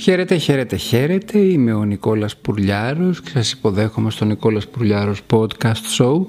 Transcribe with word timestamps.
Χαίρετε, 0.00 0.36
χαίρετε, 0.36 0.76
χαίρετε. 0.76 1.38
Είμαι 1.38 1.72
ο 1.72 1.84
Νικόλας 1.84 2.36
Πουρλιάρος 2.36 3.20
και 3.20 3.28
σας 3.28 3.52
υποδέχομαι 3.52 4.10
στο 4.10 4.24
Νικόλας 4.24 4.68
Πουρλιάρος 4.68 5.20
Podcast 5.30 5.98
Show. 5.98 6.26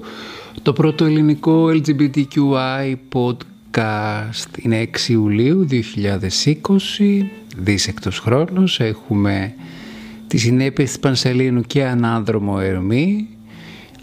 Το 0.62 0.72
πρώτο 0.72 1.04
ελληνικό 1.04 1.66
LGBTQI 1.66 2.94
podcast 3.12 4.58
είναι 4.58 4.80
6 4.80 5.08
Ιουλίου 5.08 5.66
2020, 5.70 7.30
δίσεκτος 7.56 8.18
χρόνος. 8.18 8.80
Έχουμε 8.80 9.54
τη 10.26 10.38
συνέπειες 10.38 10.88
της 10.88 10.98
Πανσελίνου 10.98 11.60
και 11.60 11.84
ανάδρομο 11.84 12.58
ερμή. 12.60 13.28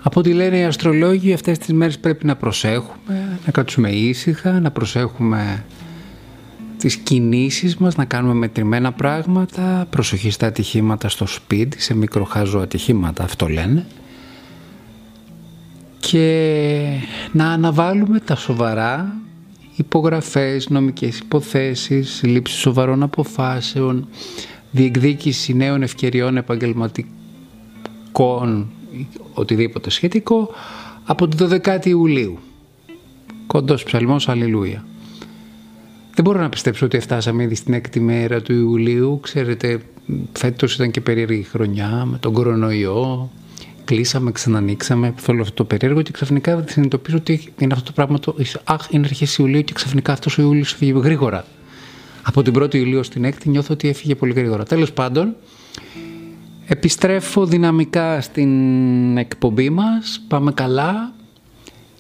Από 0.02 0.20
ό,τι 0.20 0.34
λένε 0.34 0.58
οι 0.58 0.64
αστρολόγοι 0.64 1.34
αυτές 1.34 1.58
τις 1.58 1.74
μέρες 1.74 2.00
πρέπει 2.00 2.26
να 2.26 2.36
προσέχουμε, 2.36 3.40
να 3.46 3.52
κάτσουμε 3.52 3.90
ήσυχα, 3.90 4.60
να 4.60 4.72
προσέχουμε 4.72 5.66
τις 6.78 6.96
κινήσεις 6.96 7.78
μας, 7.78 7.96
να 7.96 8.06
κάνουμε 8.06 8.34
μετρημένα 8.34 8.92
πράγματα, 8.92 9.88
προσοχή 9.90 10.30
στα 10.30 10.48
ατυχήματα 10.48 11.10
στο 11.10 11.28
σπίτι, 11.28 11.82
σε 11.82 11.96
μικροχάζο 11.96 12.60
ατυχήματα, 12.60 13.24
αυτό 13.24 13.48
λένε. 13.48 13.86
Και 16.00 17.00
να 17.32 17.52
αναβάλουμε 17.52 18.20
τα 18.20 18.36
σοβαρά, 18.36 19.16
υπογραφές, 19.76 20.70
νομικές 20.70 21.20
υποθέσεις, 21.20 22.22
λήψη 22.24 22.58
σοβαρών 22.58 23.04
αποφάσεων, 23.04 24.08
διεκδίκηση 24.72 25.54
νέων 25.54 25.84
ευκαιριών 25.84 26.38
επαγγελματικών, 26.38 28.70
οτιδήποτε 29.34 29.90
σχετικό, 29.90 30.50
από 31.06 31.28
την 31.28 31.50
12η 31.52 31.86
Ιουλίου. 31.86 32.40
Κοντός 33.48 33.84
ψαλμός, 33.84 34.30
αλληλούια. 34.30 34.86
Δεν 36.18 36.26
μπορώ 36.26 36.42
να 36.42 36.50
πιστέψω 36.50 36.86
ότι 36.86 37.00
φτάσαμε 37.00 37.44
ήδη 37.44 37.56
στην 37.56 37.74
έκτη 37.74 38.00
μέρα 38.00 38.42
του 38.42 38.54
Ιουλίου. 38.54 39.20
Ξέρετε, 39.22 39.82
φέτος 40.32 40.74
ήταν 40.74 40.92
και 40.92 41.02
περίεργη 41.02 41.44
χρονιά 41.44 42.06
με 42.06 42.18
τον 42.18 42.34
κορονοϊό. 42.34 43.32
Κλείσαμε, 43.86 44.32
ξανανοίξαμε, 44.32 45.14
θέλω 45.18 45.42
αυτό 45.42 45.54
το 45.54 45.64
περίεργο 45.64 46.02
και 46.02 46.12
ξαφνικά 46.12 46.64
συνειδητοποιήσω 46.68 47.18
ότι 47.18 47.54
είναι 47.60 47.74
αυτό 47.74 47.86
το 47.86 47.92
πράγμα 47.92 48.20
το. 48.20 48.36
Αχ, 48.64 48.88
είναι 48.90 49.06
αρχές 49.06 49.38
Ιουλίου 49.38 49.62
και 49.62 49.74
ξαφνικά 49.74 50.12
αυτός 50.12 50.38
ο 50.38 50.42
Ιούλιος 50.42 50.74
φύγει 50.74 50.94
γρήγορα. 50.96 51.46
Από 52.22 52.42
την 52.42 52.54
1η 52.58 52.76
Ιουλίου 52.76 53.04
στην 53.04 53.26
6η 53.26 53.46
νιώθω 53.46 53.74
ότι 53.74 53.88
έφυγε 53.88 54.16
πολύ 54.16 54.34
γρήγορα. 54.34 54.64
Τέλος 54.64 54.92
πάντων, 54.92 55.36
επιστρέφω 56.68 57.46
δυναμικά 57.46 58.22
στην 58.22 59.18
εκπομπή 59.18 59.70
μας, 59.70 60.22
πάμε 60.28 60.52
καλά 60.52 61.14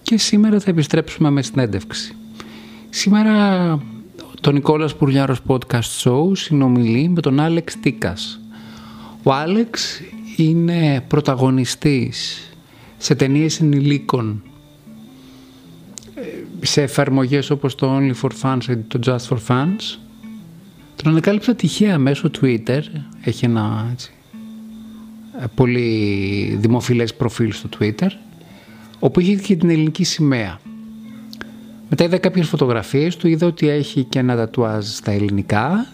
και 0.02 0.18
σήμερα 0.18 0.60
θα 0.60 0.70
επιστρέψουμε 0.70 1.30
με 1.30 1.42
συνέντευξη. 1.42 2.16
Σήμερα 2.90 3.80
το 4.42 4.52
Νικόλας 4.52 4.96
Πουρλιάρος 4.96 5.40
Podcast 5.48 6.02
Show 6.04 6.32
συνομιλεί 6.32 7.10
με 7.10 7.22
τον 7.22 7.40
Άλεξ 7.40 7.80
Τίκας. 7.80 8.40
Ο 9.24 9.34
Άλεξ 9.34 10.02
είναι 10.36 11.04
πρωταγωνιστής 11.08 12.50
σε 12.98 13.16
ταινίες 13.16 13.60
ενηλίκων 13.60 14.44
σε 16.62 16.82
εφαρμογές 16.82 17.50
όπως 17.50 17.76
το 17.76 17.98
Only 17.98 18.14
for 18.22 18.30
Fans 18.42 18.58
και 18.60 18.76
το 18.76 19.00
Just 19.06 19.36
for 19.36 19.38
Fans. 19.48 19.98
Τον 20.96 21.12
ανακάλυψα 21.12 21.56
τυχαία 21.56 21.98
μέσω 21.98 22.32
Twitter. 22.42 22.82
Έχει 23.22 23.46
ένα 23.46 23.90
έτσι, 23.92 24.12
πολύ 25.56 26.58
δημοφιλές 26.60 27.14
προφίλ 27.14 27.52
στο 27.54 27.70
Twitter 27.80 28.10
όπου 29.00 29.20
είχε 29.20 29.36
και 29.36 29.56
την 29.56 29.70
ελληνική 29.70 30.04
σημαία. 30.04 30.60
Μετά 31.90 32.04
είδα 32.04 32.18
κάποιες 32.18 32.48
φωτογραφίες 32.48 33.16
του, 33.16 33.28
είδα 33.28 33.48
ότι 33.48 33.68
έχει 33.68 34.04
και 34.04 34.20
ένα 34.20 34.36
τατουάζ 34.36 34.88
στα 34.88 35.12
ελληνικά. 35.12 35.88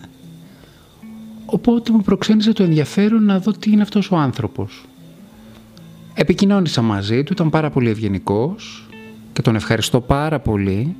Οπότε 1.46 1.92
μου 1.92 2.02
προξένησε 2.02 2.54
το 2.54 2.64
ενδιαφέρον 2.64 3.26
να 3.26 3.40
δω 3.40 3.52
τι 3.52 3.72
είναι 3.72 3.82
αυτός 3.82 4.12
ο 4.12 4.16
άνθρωπος. 4.16 4.86
Επικοινώνησα 6.14 6.82
μαζί 6.82 7.24
του, 7.24 7.34
ήταν 7.34 7.50
πάρα 7.50 7.70
πολύ 7.70 7.90
ευγενικός 7.90 8.88
και 9.34 9.42
τον 9.42 9.56
ευχαριστώ 9.56 10.02
πάρα 10.02 10.40
πολύ. 10.40 10.96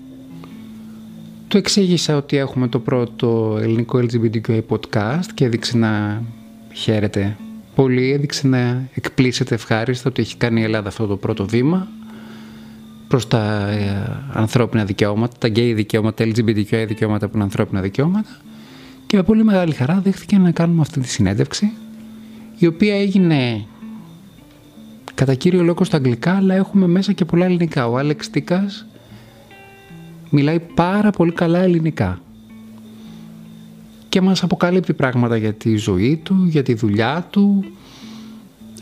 Του 1.48 1.58
εξήγησα 1.58 2.18
ότι 2.18 2.38
έχουμε 2.38 2.68
το 2.68 2.80
πρώτο 2.80 3.58
ελληνικό 3.62 4.00
LGBTQI 4.00 4.62
podcast 4.70 5.26
και 5.34 5.46
έδειξε 5.46 5.78
να 5.78 6.24
χαίρεται 6.74 7.38
πολύ, 7.76 8.12
έδειξε 8.12 8.48
να 8.48 8.88
εκπλήσεται 8.94 9.56
ευχάριστα 9.56 10.10
ότι 10.10 10.22
έχει 10.22 10.38
κάνει 10.38 10.62
η 10.62 10.64
Ελλάδα 10.64 10.88
αυτό 10.88 11.08
το 11.08 11.18
πρώτο 11.18 11.46
βήμα 11.46 11.88
προς 13.14 13.28
τα 13.28 13.70
ε, 13.70 14.22
ανθρώπινα 14.34 14.86
δικαιώματα, 14.86 15.34
τα 15.40 15.48
γκέι 15.48 15.74
δικαιώματα, 15.74 16.26
LGBTQI 16.26 16.86
δικαιώματα 16.88 17.28
που 17.28 17.32
είναι 17.36 17.44
ανθρώπινα 17.44 17.82
δικαιώματα 17.82 18.30
και 19.08 19.18
με 19.18 19.24
πολύ 19.24 19.44
μεγάλη 19.44 19.74
χαρά 19.74 20.00
δέχτηκε 20.04 20.38
να 20.38 20.52
κάνουμε 20.52 20.82
αυτή 20.82 21.00
τη 21.00 21.08
συνέντευξη 21.08 21.72
η 22.58 22.68
οποία 22.68 22.96
έγινε 22.96 23.66
κατά 25.14 25.34
κύριο 25.34 25.64
λόγο 25.64 25.84
στα 25.84 25.98
αγγλικά 25.98 26.36
αλλά 26.36 26.56
έχουμε 26.56 26.88
μέσα 26.88 27.12
και 27.12 27.26
πολλά 27.26 27.46
ελληνικά. 27.46 27.88
Ο 27.88 27.98
Άλεξ 27.98 28.30
Τίκας 28.30 28.86
μιλάει 30.30 30.60
πάρα 30.60 31.10
πολύ 31.10 31.32
καλά 31.32 31.60
ελληνικά 31.60 32.22
και 34.10 34.22
μας 34.22 34.44
αποκαλύπτει 34.44 34.94
πράγματα 34.94 35.38
για 35.38 35.54
τη 35.54 35.76
ζωή 35.76 36.22
του, 36.24 36.46
για 36.48 36.64
τη 36.64 36.74
δουλειά 36.74 37.28
του. 37.30 37.66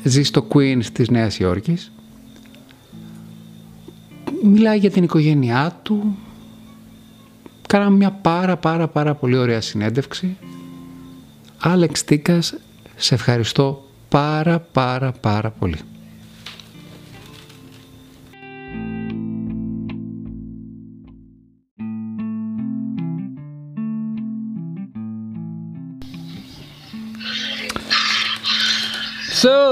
Ζει 0.04 0.24
στο 0.24 0.48
Queens 0.54 0.86
της 0.94 1.10
Νέας 1.10 1.40
Υόρκης 1.40 1.92
μιλάει 4.44 4.78
για 4.78 4.92
την 4.92 5.04
οικογένειά 5.04 5.80
του. 5.84 6.18
Κάναμε 7.68 7.96
μια 7.96 8.12
πάρα 8.12 8.58
πάρα 8.58 8.88
πάρα 8.88 9.16
πολύ 9.16 9.38
ωραία 9.38 9.62
συνέντευξη. 9.62 10.38
Άλεξ 11.60 12.04
Τίκας, 12.04 12.56
σε 12.96 13.16
ευχαριστώ 13.16 13.86
πάρα 14.10 14.60
πάρα 14.60 15.12
πάρα 15.12 15.52
πολύ. 15.52 15.78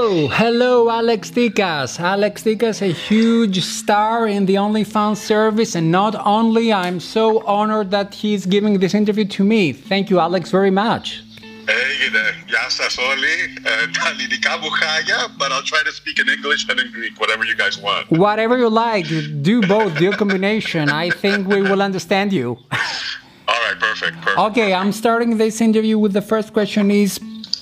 Hello, 0.00 0.88
Alex 0.88 1.30
Tikas. 1.30 2.00
Alex 2.00 2.42
Tikas, 2.42 2.80
a 2.80 2.86
huge 2.86 3.62
star 3.62 4.26
in 4.26 4.46
the 4.46 4.54
OnlyFans 4.54 5.18
service, 5.18 5.74
and 5.74 5.92
not 5.92 6.14
only, 6.24 6.72
I'm 6.72 7.00
so 7.00 7.44
honored 7.44 7.90
that 7.90 8.14
he's 8.14 8.46
giving 8.46 8.78
this 8.78 8.94
interview 8.94 9.26
to 9.26 9.44
me. 9.44 9.74
Thank 9.74 10.08
you, 10.08 10.18
Alex, 10.18 10.50
very 10.50 10.70
much. 10.70 11.22
Έγινε. 11.66 12.24
Γεια 12.46 12.66
σας 12.68 12.96
όλοι. 12.98 13.34
Τα 13.62 14.08
ελληνικά 14.10 14.58
μου 14.58 14.70
χάγια, 14.70 15.20
but 15.38 15.52
I'll 15.52 15.68
try 15.74 15.82
to 15.88 15.92
speak 15.92 16.18
in 16.18 16.28
English 16.36 16.62
and 16.70 16.80
in 16.80 16.90
Greek, 16.96 17.14
whatever 17.20 17.44
you 17.44 17.54
guys 17.54 17.76
want. 17.86 18.04
Whatever 18.26 18.56
you 18.56 18.70
like, 18.70 19.06
do 19.50 19.60
both, 19.74 19.90
do 19.98 20.06
a 20.12 20.16
combination. 20.16 20.88
I 20.88 21.10
think 21.22 21.46
we 21.46 21.60
will 21.60 21.82
understand 21.82 22.32
you. 22.32 22.48
All 23.50 23.60
right, 23.66 23.78
perfect, 23.88 24.16
perfect. 24.22 24.38
Okay, 24.48 24.72
I'm 24.72 24.92
starting 24.92 25.36
this 25.36 25.60
interview 25.60 25.96
with 25.98 26.14
the 26.18 26.22
first 26.32 26.48
question 26.56 26.90
is 26.90 27.10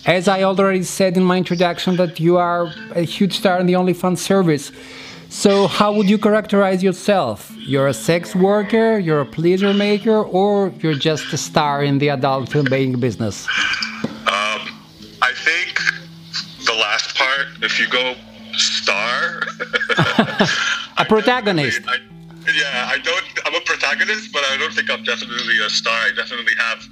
as 0.09 0.27
I 0.27 0.43
already 0.43 0.83
said 0.85 1.19
in 1.19 1.23
my 1.23 1.37
introduction, 1.37 1.97
that 1.97 2.19
you 2.19 2.39
are 2.39 2.73
a 2.95 3.03
huge 3.03 3.37
star 3.37 3.61
in 3.61 3.67
the 3.67 3.75
OnlyFans 3.75 4.19
service. 4.19 4.73
So, 5.29 5.67
how 5.67 5.93
would 5.93 6.09
you 6.09 6.17
characterize 6.17 6.83
yourself? 6.83 7.55
You're 7.59 7.89
a 7.89 7.93
sex 7.93 8.35
worker, 8.35 8.99
you're 8.99 9.21
a 9.21 9.27
pleasure 9.27 9.75
maker, 9.75 10.23
or 10.23 10.73
you're 10.81 10.95
just 10.95 11.31
a 11.35 11.37
star 11.37 11.85
in 11.85 11.99
the 11.99 12.09
adult 12.09 12.49
film 12.49 12.67
making 12.71 12.99
business? 12.99 13.47
Um, 14.37 14.63
I 15.21 15.33
think 15.35 15.79
the 16.65 16.73
last 16.73 17.15
part, 17.15 17.47
if 17.61 17.79
you 17.79 17.87
go 17.89 18.15
star, 18.55 19.43
a 20.97 21.05
protagonist. 21.05 21.83
I, 21.87 21.97
yeah, 22.57 22.89
I 22.95 22.97
don't. 23.05 23.27
I'm 23.45 23.55
a 23.55 23.61
protagonist, 23.61 24.33
but 24.33 24.43
I 24.45 24.57
don't 24.57 24.73
think 24.73 24.91
I'm 24.91 25.05
definitely 25.05 25.59
a 25.59 25.69
star. 25.69 25.93
I 25.93 26.13
definitely 26.17 26.55
have 26.57 26.89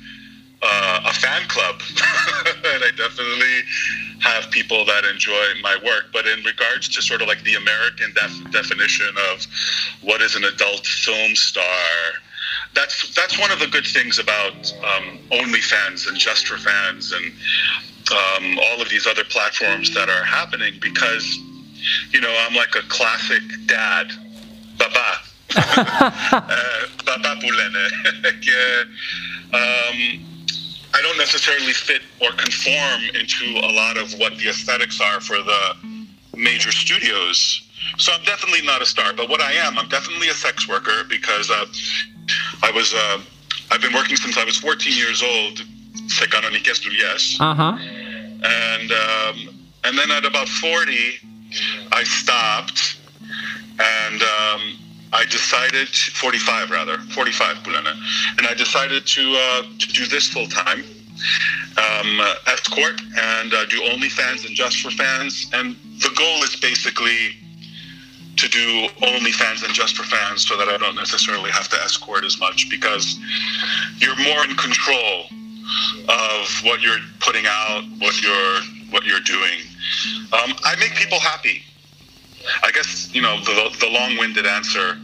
uh, 0.67 1.01
a 1.07 1.13
fan 1.15 1.47
club, 1.49 1.81
and 2.47 2.83
I 2.85 2.91
definitely 2.97 3.63
have 4.21 4.51
people 4.51 4.85
that 4.87 5.05
enjoy 5.05 5.45
my 5.63 5.77
work. 5.85 6.07
But 6.13 6.27
in 6.27 6.43
regards 6.45 6.89
to 6.91 7.03
sort 7.03 7.23
of 7.23 7.29
like 7.29 7.43
the 7.45 7.55
American 7.55 8.13
def- 8.15 8.51
definition 8.53 9.15
of 9.33 9.47
what 10.03 10.21
is 10.23 10.35
an 10.35 10.45
adult 10.45 10.87
film 10.87 11.37
star, 11.37 11.63
that's 12.75 13.15
that's 13.15 13.39
one 13.39 13.51
of 13.51 13.61
the 13.61 13.69
good 13.69 13.87
things 13.87 14.19
about 14.19 14.55
um, 14.83 15.19
OnlyFans 15.31 16.09
and 16.09 16.19
Just 16.19 16.47
for 16.49 16.59
Fans 16.59 17.13
and 17.13 17.33
um, 18.13 18.59
all 18.59 18.83
of 18.83 18.89
these 18.89 19.07
other 19.07 19.25
platforms 19.25 19.95
that 19.95 20.09
are 20.09 20.25
happening 20.25 20.75
because 20.81 21.39
you 22.11 22.21
know 22.21 22.35
I'm 22.47 22.55
like 22.55 22.75
a 22.75 22.83
classic 22.89 23.43
dad, 23.67 24.11
baba. 24.79 25.21
uh, 25.57 26.87
baba 27.05 27.37
um, 29.53 30.36
I 30.97 31.03
don't 31.03 31.19
necessarily 31.19 31.75
fit 31.75 32.01
or 32.23 32.31
conform 32.33 33.03
into 33.15 33.61
a 33.61 33.71
lot 33.71 33.99
of 33.99 34.13
what 34.15 34.39
the 34.39 34.49
aesthetics 34.49 34.99
are 34.99 35.21
for 35.21 35.37
the 35.37 35.77
major 36.35 36.73
studios. 36.73 37.69
So 37.99 38.13
I'm 38.13 38.25
definitely 38.25 38.63
not 38.63 38.81
a 38.81 38.87
star, 38.87 39.13
but 39.13 39.29
what 39.29 39.43
I 39.43 39.53
am, 39.53 39.79
I'm 39.79 39.89
definitely 39.89 40.29
a 40.31 40.35
sex 40.35 40.67
worker 40.67 41.05
because 41.07 41.51
uh, 41.51 41.67
I 42.63 42.71
was 42.71 42.95
uh, 42.95 43.21
I've 43.71 43.83
been 43.83 43.93
working 43.93 44.17
since 44.17 44.39
I 44.39 44.45
was 44.45 44.57
14 44.57 44.93
years 44.97 45.23
old. 45.23 45.61
Yes. 46.99 47.37
Uh-huh. 47.41 47.77
And 47.79 48.93
um, 48.93 49.69
and 49.85 49.99
then 49.99 50.11
at 50.11 50.25
about 50.25 50.49
40, 50.49 50.97
I 51.93 52.05
stopped, 52.05 52.97
and 53.79 54.23
I 55.17 55.25
decided 55.25 55.89
45 55.89 56.71
rather 56.71 56.99
45 56.99 57.57
Bulana, 57.65 57.97
and 58.37 58.47
I 58.47 58.53
decided 58.53 59.07
to 59.07 59.23
uh, 59.35 59.63
to 59.79 59.87
do 59.93 60.05
this 60.07 60.29
full 60.29 60.47
time 60.47 60.85
um, 61.79 62.21
uh, 62.21 62.35
escort 62.49 63.01
and 63.17 63.55
uh, 63.55 63.65
do 63.65 63.81
OnlyFans 63.81 64.45
and 64.45 64.55
Just 64.55 64.83
for 64.83 64.91
Fans. 64.91 65.47
And 65.55 65.75
the 66.01 66.11
goal 66.17 66.43
is 66.45 66.57
basically 66.57 67.33
to 68.37 68.47
do 68.49 68.89
OnlyFans 69.01 69.65
and 69.65 69.73
Just 69.73 69.97
for 69.97 70.03
Fans 70.03 70.47
so 70.47 70.55
that 70.59 70.69
I 70.69 70.77
don't 70.77 70.97
necessarily 70.97 71.51
have 71.51 71.69
to 71.71 71.77
escort 71.77 72.27
as 72.27 72.39
much 72.39 72.69
because 72.69 73.19
you're 73.97 74.17
more 74.17 74.45
in 74.45 74.55
control 74.57 75.25
of 76.11 76.61
what 76.63 76.83
you're 76.83 77.01
putting 77.21 77.45
out, 77.49 77.85
what 78.01 78.21
you're 78.23 78.61
what 78.91 79.07
you're 79.07 79.21
doing. 79.21 79.61
Um, 80.35 80.53
I 80.63 80.77
make 80.79 80.95
people 80.95 81.19
happy. 81.21 81.63
I 82.63 82.71
guess 82.71 83.09
you 83.15 83.23
know 83.23 83.41
the, 83.41 83.75
the 83.81 83.89
long-winded 83.89 84.45
answer 84.45 84.99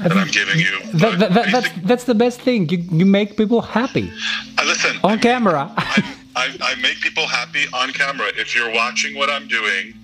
I 0.00 0.08
that 0.08 0.16
I'm 0.16 0.28
giving 0.28 0.58
you. 0.58 0.80
That, 0.94 1.18
that, 1.18 1.34
that, 1.34 1.52
that's, 1.52 1.68
that's 1.82 2.04
the 2.04 2.14
best 2.14 2.40
thing. 2.40 2.68
You, 2.68 2.78
you 2.90 3.06
make 3.06 3.36
people 3.36 3.60
happy. 3.60 4.10
Uh, 4.58 4.64
listen. 4.64 4.96
On 5.04 5.10
I 5.12 5.16
camera. 5.16 5.72
I, 5.76 6.56
I, 6.60 6.74
make 6.80 7.00
people 7.00 7.26
happy 7.26 7.64
on 7.72 7.92
camera. 7.92 8.26
If 8.36 8.56
you're 8.56 8.72
watching 8.72 9.16
what 9.16 9.30
I'm 9.30 9.46
doing 9.46 9.94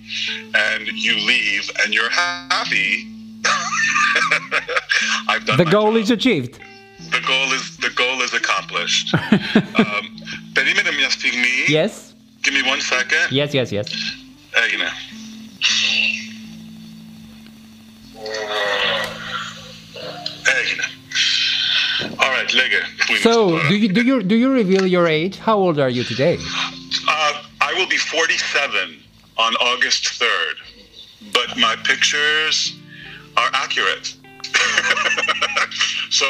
and 0.54 0.86
you 0.88 1.14
leave 1.26 1.70
and 1.82 1.92
you're 1.92 2.10
happy, 2.10 3.08
I've 5.28 5.44
done 5.44 5.58
The 5.58 5.64
goal 5.64 5.92
job. 5.92 6.02
is 6.02 6.10
achieved. 6.10 6.60
The 7.10 7.20
goal 7.26 7.52
is 7.52 7.76
the 7.78 7.90
goal 7.90 8.22
is 8.22 8.32
accomplished. 8.34 9.14
um, 9.74 10.16
yes. 11.68 12.14
Give 12.42 12.54
me 12.54 12.62
one 12.62 12.80
second. 12.80 13.32
Yes, 13.32 13.52
yes, 13.52 13.72
yes. 13.72 14.19
So, 23.22 23.58
do 23.68 23.76
you 23.76 23.88
do 23.88 24.02
you 24.02 24.22
do 24.22 24.34
you 24.34 24.52
reveal 24.52 24.86
your 24.86 25.06
age? 25.06 25.38
How 25.38 25.56
old 25.56 25.78
are 25.78 25.88
you 25.88 26.04
today? 26.04 26.38
Uh, 27.08 27.42
I 27.60 27.74
will 27.74 27.88
be 27.88 27.96
47 27.96 28.98
on 29.38 29.54
August 29.56 30.04
3rd, 30.20 30.56
but 31.32 31.56
my 31.56 31.76
pictures 31.84 32.76
are 33.36 33.50
accurate. 33.52 34.14
so 36.10 36.26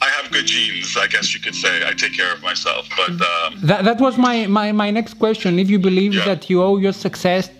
I 0.00 0.08
have 0.16 0.30
good 0.30 0.46
genes, 0.46 0.96
I 0.96 1.06
guess 1.06 1.34
you 1.34 1.40
could 1.40 1.54
say. 1.54 1.86
I 1.86 1.92
take 1.92 2.14
care 2.14 2.32
of 2.32 2.42
myself. 2.42 2.88
But 2.96 3.10
um, 3.10 3.58
that, 3.62 3.84
that 3.84 4.00
was 4.00 4.16
my, 4.18 4.46
my, 4.46 4.72
my 4.72 4.90
next 4.90 5.14
question. 5.14 5.58
If 5.58 5.68
you 5.70 5.78
believe 5.78 6.14
yeah. 6.14 6.24
that 6.24 6.48
you 6.48 6.62
owe 6.62 6.76
your 6.76 6.92
success 6.92 7.50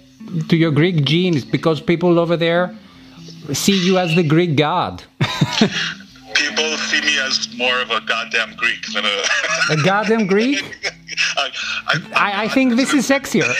to 0.49 0.57
your 0.57 0.71
Greek 0.71 1.05
genes, 1.05 1.45
because 1.45 1.81
people 1.81 2.19
over 2.19 2.37
there 2.37 2.77
see 3.53 3.79
you 3.87 3.99
as 3.99 4.15
the 4.15 4.23
Greek 4.23 4.57
god. 4.57 5.03
people 6.35 6.72
see 6.93 7.01
me 7.01 7.19
as 7.21 7.49
more 7.57 7.81
of 7.81 7.91
a 7.91 8.01
goddamn 8.03 8.55
Greek 8.57 8.87
than 8.93 9.05
a. 9.05 9.73
a 9.73 9.83
goddamn 9.83 10.27
Greek? 10.27 10.61
I, 11.37 11.49
I, 11.87 11.95
I, 12.15 12.43
I, 12.45 12.49
think 12.49 12.77
this 12.77 12.93
is 12.93 13.09
sexier. 13.09 13.49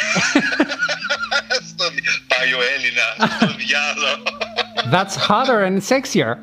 That's 4.91 5.17
hotter 5.17 5.63
and 5.63 5.79
sexier. 5.79 6.39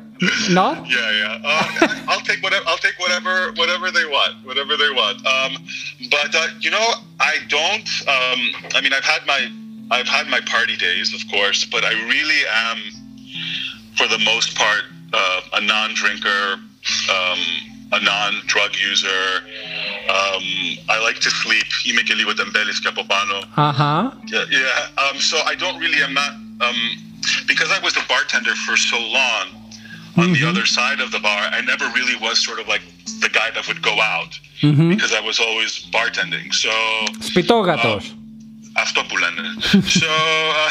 no? 0.50 0.84
Yeah, 0.88 1.10
yeah. 1.20 1.34
Um, 1.34 2.04
I'll 2.08 2.20
take 2.20 2.42
whatever. 2.42 2.64
I'll 2.66 2.78
take 2.78 2.98
whatever, 2.98 3.52
whatever 3.52 3.90
they 3.90 4.04
want, 4.04 4.44
whatever 4.44 4.76
they 4.76 4.90
want. 4.90 5.24
Um, 5.26 5.64
but 6.10 6.34
uh, 6.34 6.48
you 6.60 6.70
know, 6.70 6.86
I 7.20 7.36
don't. 7.48 7.88
Um, 8.08 8.70
I 8.74 8.80
mean, 8.82 8.92
I've 8.92 9.04
had 9.04 9.26
my, 9.26 9.48
I've 9.90 10.08
had 10.08 10.26
my 10.28 10.40
party 10.40 10.76
days, 10.76 11.14
of 11.14 11.28
course, 11.30 11.64
but 11.64 11.84
I 11.84 11.92
really 12.08 12.42
am, 12.50 12.78
for 13.96 14.06
the 14.08 14.18
most 14.24 14.56
part, 14.56 14.84
uh, 15.12 15.40
a 15.54 15.60
non-drinker 15.60 16.60
um, 17.15 17.41
a 17.97 17.99
non-drug 18.11 18.71
user. 18.91 19.23
Um, 20.17 20.45
I 20.93 20.97
like 21.07 21.19
to 21.27 21.31
sleep. 21.41 21.67
Είμαι 21.85 22.01
και 22.01 22.13
λίγο 22.13 22.33
τεμπέλης 22.33 22.79
και 22.79 22.87
από 22.87 23.03
πάνω. 23.05 23.35
Uh 23.55 23.73
huh. 23.79 24.03
Yeah, 24.33 24.45
yeah. 24.59 25.03
Um, 25.03 25.17
so 25.29 25.37
I 25.51 25.55
don't 25.61 25.77
really, 25.83 25.99
I'm 26.05 26.15
not, 26.21 26.33
um, 26.65 26.79
because 27.51 27.69
I 27.77 27.79
was 27.87 27.93
a 28.01 28.05
bartender 28.13 28.55
for 28.65 28.75
so 28.91 28.99
long 29.19 29.45
on 30.17 30.31
the 30.33 30.43
other 30.45 30.65
side 30.65 30.99
of 30.99 31.11
the 31.11 31.19
bar, 31.19 31.41
I 31.51 31.61
never 31.61 31.85
really 31.97 32.15
was 32.15 32.43
sort 32.43 32.59
of 32.59 32.67
like 32.67 32.83
the 33.19 33.29
guy 33.29 33.49
that 33.55 33.67
would 33.67 33.81
go 33.81 33.95
out 34.01 34.39
because 34.61 35.13
I 35.13 35.19
was 35.19 35.39
always 35.39 35.71
bartending. 35.91 36.53
So, 36.53 36.71
Σπιτόγατος. 37.19 38.15
αυτό 38.73 39.03
που 39.03 39.17
λένε. 39.17 39.41
so, 40.01 40.11
uh, 40.61 40.69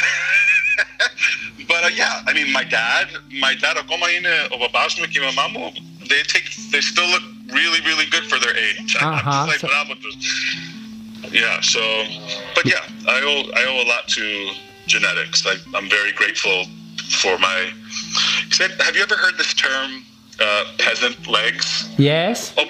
but 1.68 1.84
uh, 1.84 2.00
yeah, 2.00 2.22
I 2.26 2.32
mean, 2.32 2.50
my 2.52 2.64
dad, 2.64 3.06
my 3.40 3.54
dad 3.54 3.76
ακόμα 3.78 4.10
είναι 4.10 4.46
ο 4.50 4.56
παπάς 4.58 4.94
μου 4.94 5.04
και 5.06 5.18
η 5.18 5.24
μαμά 5.24 5.48
μου, 5.52 5.72
they 6.09 6.21
take 6.23 6.55
they 6.71 6.81
still 6.81 7.07
look 7.07 7.23
really 7.53 7.81
really 7.81 8.05
good 8.09 8.25
for 8.25 8.39
their 8.39 8.55
age. 8.55 8.97
Uh-huh. 8.99 9.45
Like, 9.47 9.59
so- 9.59 9.69
yeah. 11.31 11.61
So, 11.61 11.79
but 12.55 12.65
yeah, 12.65 12.85
I 13.07 13.21
owe 13.21 13.51
I 13.55 13.65
owe 13.67 13.83
a 13.83 13.87
lot 13.87 14.07
to 14.09 14.51
genetics. 14.87 15.45
I, 15.45 15.55
am 15.77 15.89
very 15.89 16.11
grateful 16.11 16.65
for 17.21 17.37
my. 17.37 17.71
Have 18.79 18.95
you 18.95 19.01
ever 19.01 19.15
heard 19.15 19.37
this 19.37 19.53
term? 19.53 20.03
Uh, 20.41 20.63
peasant 20.77 21.27
legs. 21.27 21.89
Yes. 21.97 22.53
Oh, 22.57 22.63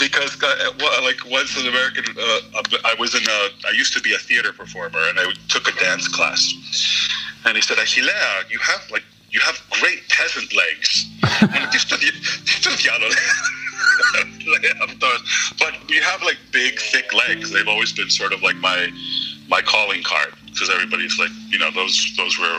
because 0.00 0.42
uh, 0.42 0.72
well, 0.78 1.04
like 1.04 1.18
once 1.30 1.60
an 1.60 1.68
American, 1.68 2.04
uh, 2.18 2.40
I 2.86 2.94
was 2.98 3.14
in 3.14 3.20
a, 3.20 3.68
I 3.68 3.72
used 3.74 3.92
to 3.92 4.00
be 4.00 4.14
a 4.14 4.18
theater 4.18 4.50
performer, 4.54 4.98
and 5.10 5.20
I 5.20 5.30
took 5.48 5.68
a 5.68 5.78
dance 5.78 6.08
class 6.08 6.54
and 7.44 7.56
he 7.56 7.62
said, 7.62 7.78
"Achillea, 7.78 8.50
you 8.50 8.58
have 8.58 8.82
like 8.90 9.04
you 9.30 9.40
have 9.40 9.60
great 9.70 10.08
peasant 10.08 10.52
legs." 10.54 11.06
And 11.54 11.70
just 11.72 11.88
to 11.90 11.96
the- 11.96 12.12
just 12.44 12.62
to 12.64 12.70
the 12.70 12.90
other- 12.94 13.10
but 15.58 15.72
you 15.90 16.00
have 16.02 16.22
like 16.22 16.38
big, 16.52 16.78
thick 16.92 17.12
legs. 17.14 17.50
They've 17.50 17.68
always 17.68 17.92
been 17.92 18.10
sort 18.10 18.32
of 18.32 18.42
like 18.42 18.56
my 18.56 18.90
my 19.48 19.60
calling 19.62 20.02
card 20.02 20.32
because 20.46 20.70
everybody's 20.70 21.18
like, 21.18 21.30
you 21.50 21.58
know, 21.58 21.70
those 21.70 21.96
those 22.16 22.38
were. 22.38 22.58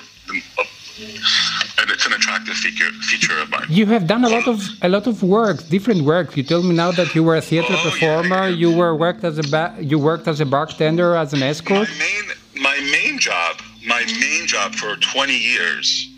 And 1.79 1.89
it's 1.89 2.05
an 2.05 2.13
attractive 2.13 2.53
feature 2.55 2.91
feature 3.09 3.39
of 3.39 3.50
mine. 3.50 3.65
You 3.69 3.85
have 3.88 4.05
done 4.07 4.23
a 4.23 4.29
lot 4.29 4.47
of 4.47 4.61
a 4.83 4.89
lot 4.89 5.07
of 5.07 5.23
work, 5.23 5.67
different 5.69 6.01
work. 6.03 6.35
You 6.38 6.43
told 6.43 6.65
me 6.65 6.75
now 6.75 6.91
that 6.91 7.15
you 7.15 7.23
were 7.23 7.38
a 7.38 7.41
theater 7.41 7.69
Oh, 7.71 7.75
yeah, 7.75 7.83
performer. 7.89 8.47
yeah. 8.47 8.55
You 8.61 8.71
were 8.75 8.95
worked 8.95 9.23
as 9.23 9.38
a 9.39 9.43
ba- 9.43 9.75
you 9.79 9.97
worked 9.97 10.27
as 10.27 10.39
a 10.41 10.45
bartender, 10.45 11.15
as 11.15 11.33
an 11.33 11.41
escort. 11.43 11.88
My 11.89 11.97
main 12.05 12.25
my 12.67 12.77
main 12.91 13.17
job, 13.19 13.55
my 13.85 14.05
main 14.19 14.47
job 14.47 14.75
for 14.75 14.95
20 14.95 15.33
years 15.33 16.09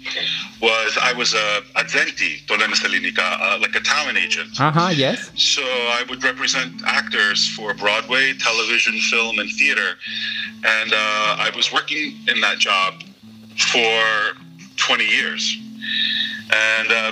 was 0.62 0.98
I 1.02 1.14
was 1.14 1.34
a 1.34 1.62
agenti, 1.76 2.40
uh, 2.50 3.58
like 3.62 3.76
a 3.76 3.80
talent 3.80 4.18
agent. 4.18 4.60
Uh 4.60 4.72
huh, 4.72 4.90
yes. 4.90 5.32
So 5.36 5.62
I 5.62 6.04
would 6.10 6.24
represent 6.24 6.82
actors 6.86 7.48
for 7.50 7.74
Broadway, 7.74 8.34
television, 8.34 8.94
film, 9.00 9.40
and 9.40 9.50
theater. 9.52 9.96
And 10.64 10.94
uh, 10.94 10.96
I 11.40 11.52
was 11.56 11.72
working 11.72 12.18
in 12.28 12.42
that 12.42 12.60
job 12.60 13.02
for 13.58 14.38
20 14.78 15.06
years. 15.06 15.58
And 16.52 16.92
uh, 16.92 17.12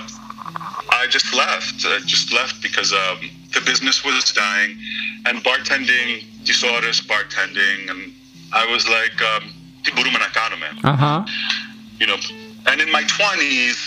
I 0.91 1.07
just 1.09 1.33
left. 1.33 1.85
I 1.85 1.99
just 2.05 2.33
left 2.33 2.61
because 2.61 2.93
um, 2.93 3.29
the 3.53 3.61
business 3.61 4.03
was 4.03 4.31
dying 4.31 4.77
and 5.25 5.43
bartending, 5.43 6.23
disorders, 6.45 7.01
bartending. 7.01 7.89
And 7.89 8.13
I 8.53 8.71
was 8.71 8.87
like, 8.87 9.21
um, 9.21 9.53
τι 9.82 9.92
μπορούμε 9.94 10.18
να 10.18 10.28
κάνουμε? 10.38 10.68
Uh 10.82 10.96
huh. 11.02 11.20
you 12.00 12.06
know, 12.10 12.18
and 12.70 12.76
in 12.84 12.90
my 12.98 13.04
20s, 13.18 13.78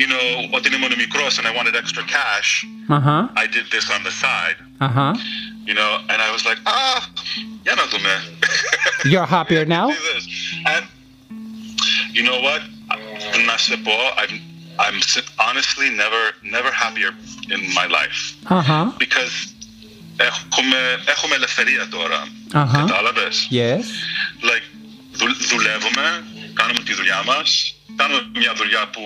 you 0.00 0.06
know, 0.12 0.26
όταν 0.56 0.72
ήμουν 0.72 0.92
μικρός 0.96 1.38
and 1.38 1.46
I 1.50 1.52
wanted 1.58 1.74
extra 1.82 2.02
cash, 2.16 2.50
Uh 2.96 3.00
huh. 3.08 3.22
I 3.42 3.46
did 3.56 3.66
this 3.74 3.86
on 3.96 4.00
the 4.08 4.14
side, 4.24 4.58
Uh 4.86 4.92
huh. 4.98 5.12
you 5.68 5.74
know, 5.80 5.92
and 6.10 6.18
I 6.26 6.30
was 6.36 6.42
like, 6.50 6.60
ah, 6.78 6.98
για 7.66 7.74
να 7.74 7.84
δούμε. 7.92 8.12
You're 9.12 9.30
happier 9.38 9.64
now. 9.78 9.86
Do 9.88 10.00
this. 10.14 10.24
And 10.74 10.84
you 12.16 12.22
know 12.28 12.38
what? 12.48 12.60
Να 13.46 13.56
σε 13.56 13.76
πω, 13.76 13.92
I'm, 14.22 14.32
I'm 14.86 14.98
s- 15.12 15.28
honestly 15.46 15.88
never, 16.02 16.22
never 16.56 16.70
happier 16.84 17.10
in 17.54 17.60
my 17.78 17.86
life 17.98 18.18
Uh 18.56 18.62
huh. 18.70 18.86
because 19.04 19.34
έχουμε, 20.16 20.78
έχουμε 21.06 21.34
ελευθερία 21.34 21.88
τώρα. 21.88 22.28
Αχα. 22.52 22.78
Κατάλαβες? 22.86 23.48
Yes. 23.50 23.84
like, 24.42 24.62
δου- 24.69 24.69
δουλεύουμε, 25.51 26.05
κάνουμε 26.53 26.79
τη 26.79 26.93
δουλειά 26.93 27.23
μας, 27.25 27.75
κάνουμε 27.95 28.21
μια 28.35 28.53
δουλειά 28.53 28.87
που 28.93 29.01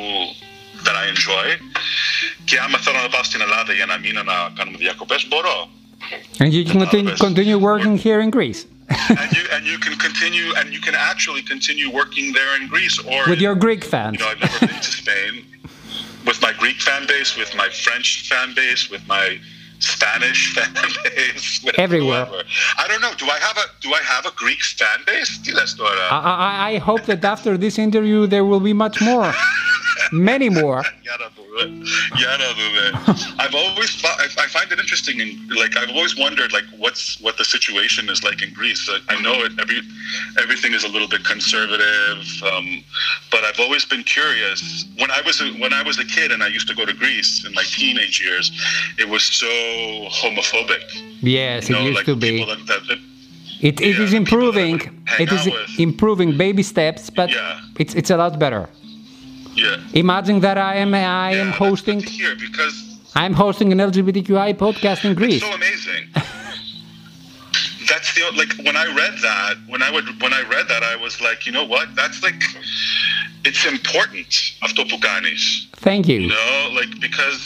that 0.84 0.96
I 1.04 1.06
enjoy 1.14 1.48
και 2.46 2.60
άμα 2.60 2.78
θέλω 2.78 3.02
να 3.02 3.10
πάω 3.10 3.24
στην 3.24 3.42
Ελλάδα 3.42 3.74
για 3.74 3.84
ένα 3.84 3.98
μήνα 3.98 4.24
να 4.24 4.34
κάνουμε 4.56 4.78
διακοπές, 4.78 5.28
μπορώ. 5.28 5.70
And 6.40 6.54
you 6.54 6.64
can 6.66 6.80
continue, 6.80 7.16
continue 7.28 7.58
working 7.58 7.98
here 8.06 8.20
in 8.26 8.30
Greece 8.38 8.62
and 9.22 9.32
you 9.38 9.44
and 9.56 9.64
you 9.72 9.78
can 9.86 9.96
continue 10.08 10.48
and 10.58 10.66
you 10.76 10.82
can 10.88 10.96
actually 11.12 11.44
continue 11.54 11.90
working 12.02 12.26
there 12.38 12.52
in 12.60 12.64
Greece 12.74 12.98
or 13.12 13.22
with 13.32 13.42
your 13.48 13.56
Greek 13.66 13.84
you 13.84 13.90
fans. 13.94 14.20
know 14.20 14.28
I've 14.32 14.42
never 14.48 14.60
been 14.60 14.82
to 14.90 14.94
Spain. 15.04 15.34
with 16.26 16.42
my 16.42 16.54
Greek 16.54 16.82
fan 16.82 17.06
base, 17.08 17.38
with 17.38 17.56
my 17.56 17.70
French 17.70 18.08
fan 18.30 18.54
base, 18.56 18.90
with 18.90 19.08
my 19.08 19.40
Spanish 19.80 20.54
fan 20.56 20.74
base. 21.04 21.66
Everywhere. 21.78 22.28
I 22.78 22.88
don't 22.88 23.02
know. 23.02 23.14
Do 23.18 23.26
I 23.26 23.40
have 23.40 23.58
a 23.58 23.66
Do 23.82 23.94
I 23.94 24.02
have 24.02 24.26
a 24.26 24.32
Greek 24.36 24.62
fan 24.64 25.00
base? 25.06 25.40
I, 26.12 26.20
I, 26.20 26.70
I 26.72 26.78
hope 26.78 27.04
that 27.04 27.24
after 27.24 27.58
this 27.58 27.78
interview 27.78 28.28
there 28.28 28.46
will 28.46 28.60
be 28.60 28.74
much 28.74 29.02
more, 29.02 29.34
many 30.12 30.50
more. 30.50 30.84
I've 33.40 33.56
always 33.56 34.04
I, 34.04 34.48
find 34.48 34.72
it 34.72 34.80
interesting 34.80 35.22
and 35.22 35.32
like 35.56 35.78
I've 35.78 35.90
always 35.92 36.18
wondered 36.18 36.52
like 36.52 36.66
what's 36.78 37.20
what 37.22 37.38
the 37.38 37.46
situation 37.46 38.10
is 38.10 38.24
like 38.24 38.42
in 38.42 38.54
Greece. 38.54 38.90
I 39.08 39.22
know 39.22 39.34
it, 39.46 39.54
every 39.60 39.82
everything 40.42 40.74
is 40.74 40.84
a 40.84 40.90
little 40.90 41.08
bit 41.08 41.24
conservative, 41.24 42.26
um, 42.52 42.84
but 43.32 43.44
I've 43.44 43.60
always 43.60 43.86
been 43.86 44.04
curious. 44.04 44.86
When 44.98 45.12
I 45.12 45.22
was 45.26 45.40
when 45.60 45.74
I 45.74 45.82
was 45.84 45.98
a 45.98 46.06
kid 46.06 46.32
and 46.32 46.44
I 46.44 46.48
used 46.48 46.68
to 46.68 46.76
go 46.76 46.86
to 46.86 46.94
Greece 46.94 47.46
in 47.46 47.54
my 47.54 47.64
teenage 47.64 48.20
years, 48.20 48.52
it 48.98 49.08
was 49.08 49.24
so 49.24 49.48
homophobic. 50.11 50.85
Yes, 51.23 51.69
You 51.69 51.77
it 51.77 51.79
know, 51.79 51.85
used 51.87 51.97
like 51.97 52.07
to 52.07 52.17
be. 52.17 52.31
people 52.31 52.47
that, 52.55 52.67
that, 52.67 52.83
that 52.89 52.99
It, 53.61 53.81
it 53.81 53.97
Yeah, 53.99 54.05
is 54.05 54.11
the 54.13 54.21
people 54.25 54.53
that 54.53 54.61
I 54.61 54.67
improving. 54.67 54.73
would 54.73 55.09
hang 55.09 55.21
It 55.27 55.33
is 55.33 55.47
out 55.47 55.53
with. 55.53 55.79
improving 55.79 56.37
baby 56.37 56.63
steps, 56.63 57.11
but 57.11 57.31
Yeah. 57.31 57.61
it's 57.79 57.95
it's 57.95 58.11
a 58.11 58.17
lot 58.17 58.39
better. 58.39 58.69
yeah. 59.55 59.77
Imagine 60.05 60.41
that 60.47 60.57
I 60.71 60.75
am 60.85 60.95
I 60.95 61.33
am 61.43 61.49
Yeah, 61.49 61.53
hosting 61.65 61.99
That's 62.01 62.11
good 62.11 62.19
to 62.19 62.23
hear 62.23 62.35
because 62.47 62.75
I'm 63.23 63.35
hosting 63.35 63.69
an 63.75 63.79
LGBTQI 63.81 64.55
podcast 64.65 65.05
in 65.05 65.13
Greece. 65.15 65.43
so 65.43 65.53
amazing. 65.53 66.03
That's 67.91 68.15
the 68.15 68.23
like 68.41 68.53
when 68.67 68.77
I 68.77 68.87
read 69.01 69.15
that 69.29 69.55
when 69.73 69.83
I 69.83 69.91
would 69.95 70.07
when 70.23 70.33
I 70.33 70.43
read 70.55 70.67
that 70.69 70.83
I 70.93 70.95
was 71.05 71.21
like 71.21 71.41
you 71.47 71.53
know 71.57 71.65
what 71.75 71.87
that's 72.01 72.23
like 72.27 72.41
it's 73.49 73.63
important 73.75 74.31
αυτό 74.67 74.83
που 74.87 74.99
κάνεις 74.99 75.69
Thank 75.89 76.05
you. 76.11 76.19
you 76.25 76.29
know 76.37 76.55
like 76.81 76.93
because 77.07 77.41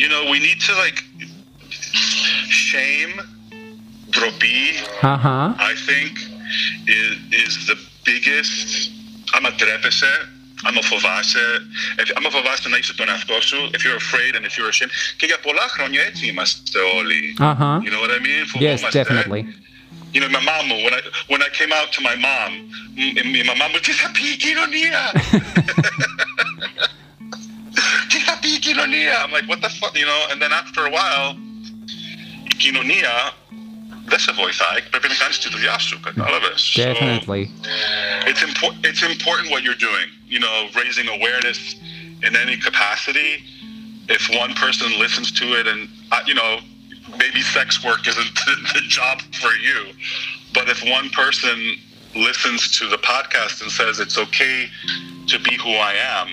you 0.00 0.08
know 0.12 0.22
we 0.32 0.38
need 0.46 0.58
to 0.68 0.72
like 0.84 0.98
shame 2.70 3.14
ντροπή 4.10 4.60
Uh 5.02 5.16
huh. 5.26 5.46
I 5.70 5.74
think 5.88 6.12
is, 6.96 7.12
is 7.44 7.52
the 7.70 7.76
biggest 8.08 8.90
άμα 9.32 9.52
τρέπεσαι 9.52 10.12
άμα 10.62 10.82
φοβάσαι 10.82 11.44
if, 11.96 12.08
άμα 12.16 12.30
φοβάσαι 12.30 12.68
να 12.68 12.76
είσαι 12.76 12.94
τον 12.94 13.08
εαυτό 13.08 13.40
σου 13.40 13.70
if 13.74 13.80
you're 13.84 14.00
afraid 14.06 14.32
and 14.36 14.44
if 14.48 14.52
you're 14.58 14.70
ashamed 14.74 14.90
και 15.16 15.26
για 15.26 15.38
πολλά 15.38 15.66
χρόνια 15.70 16.02
έτσι 16.02 16.26
είμαστε 16.26 16.78
όλοι 16.98 17.36
Uh 17.38 17.54
huh. 17.60 17.78
you 17.84 17.90
know 17.92 18.00
what 18.04 18.10
I 18.18 18.20
mean 18.26 18.42
Yes, 18.44 18.50
Φοβόμαστε. 18.52 19.02
definitely. 19.02 19.44
you 20.14 20.20
know, 20.22 20.30
my 20.38 20.44
mom, 20.50 20.66
when 20.86 20.94
I 20.98 21.02
when 21.32 21.40
I 21.48 21.50
came 21.58 21.72
out 21.78 21.88
to 21.96 22.00
my 22.10 22.16
mom, 22.28 22.50
m- 22.98 23.46
my 23.50 23.56
mom 23.60 23.70
would 23.74 23.84
τι 23.88 23.92
θα 24.00 24.08
πει 24.10 24.22
η 24.34 24.36
κοινωνία. 24.36 25.00
Τι 28.64 28.64
θα 28.64 28.64
πει 28.64 28.64
η 28.64 28.64
κοινωνία. 28.64 29.14
I'm 29.24 29.32
like, 29.32 29.48
what 29.52 29.60
the 29.60 29.72
fuck, 29.80 29.94
you 29.96 30.06
know, 30.06 30.22
and 30.30 30.40
then 30.42 30.52
after 30.52 30.80
a 30.86 30.90
while, 30.90 31.36
η 32.52 32.54
κοινωνία 32.56 33.32
δεν 34.04 34.18
σε 34.18 34.32
βοηθάει, 34.32 34.82
πρέπει 34.90 35.08
να 35.08 35.14
κάνεις 35.14 35.38
τη 35.38 35.48
δουλειά 35.48 35.78
σου, 35.78 36.00
κατάλαβες. 36.00 36.72
So, 36.74 36.82
Definitely. 36.82 37.50
it's 38.30 38.42
important 38.42 38.84
it's 38.90 39.02
important 39.02 39.46
what 39.50 39.62
you're 39.64 39.82
doing 39.90 40.08
you 40.34 40.40
know 40.44 40.56
raising 40.82 41.08
awareness 41.16 41.58
in 42.26 42.32
any 42.44 42.56
capacity 42.68 43.32
if 44.16 44.22
one 44.44 44.52
person 44.64 44.88
listens 45.04 45.28
to 45.40 45.46
it 45.58 45.66
and 45.72 45.80
uh, 46.12 46.20
you 46.30 46.34
know 46.40 46.52
maybe 47.22 47.40
sex 47.56 47.68
work 47.88 48.02
isn't 48.12 48.30
the 48.76 48.84
job 48.98 49.16
for 49.42 49.52
you 49.68 49.80
but 50.56 50.68
if 50.74 50.78
one 50.98 51.08
person 51.10 51.56
listens 52.14 52.70
to 52.78 52.88
the 52.88 52.98
podcast 52.98 53.62
and 53.62 53.70
says 53.70 54.00
it's 54.04 54.18
okay 54.18 54.68
to 55.26 55.38
be 55.38 55.54
who 55.56 55.72
I 55.90 55.94
am 56.18 56.28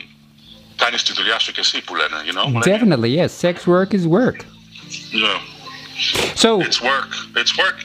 κάνεις 0.81 1.03
τη 1.03 1.13
δουλειά 1.13 1.39
σου 1.39 1.51
και 1.51 1.59
εσύ 1.59 1.81
που 1.81 1.95
λένε, 1.95 2.15
you 2.25 2.33
know 2.33 2.45
what 2.45 2.65
I 2.65 2.69
mean? 2.69 2.79
Definitely, 2.79 3.11
yes. 3.19 3.31
Sex 3.45 3.65
work 3.67 3.93
is 3.93 4.05
work. 4.07 4.45
Yeah. 5.11 5.39
So 6.43 6.49
It's 6.61 6.81
work. 6.81 7.11
It's 7.41 7.53
work. 7.63 7.77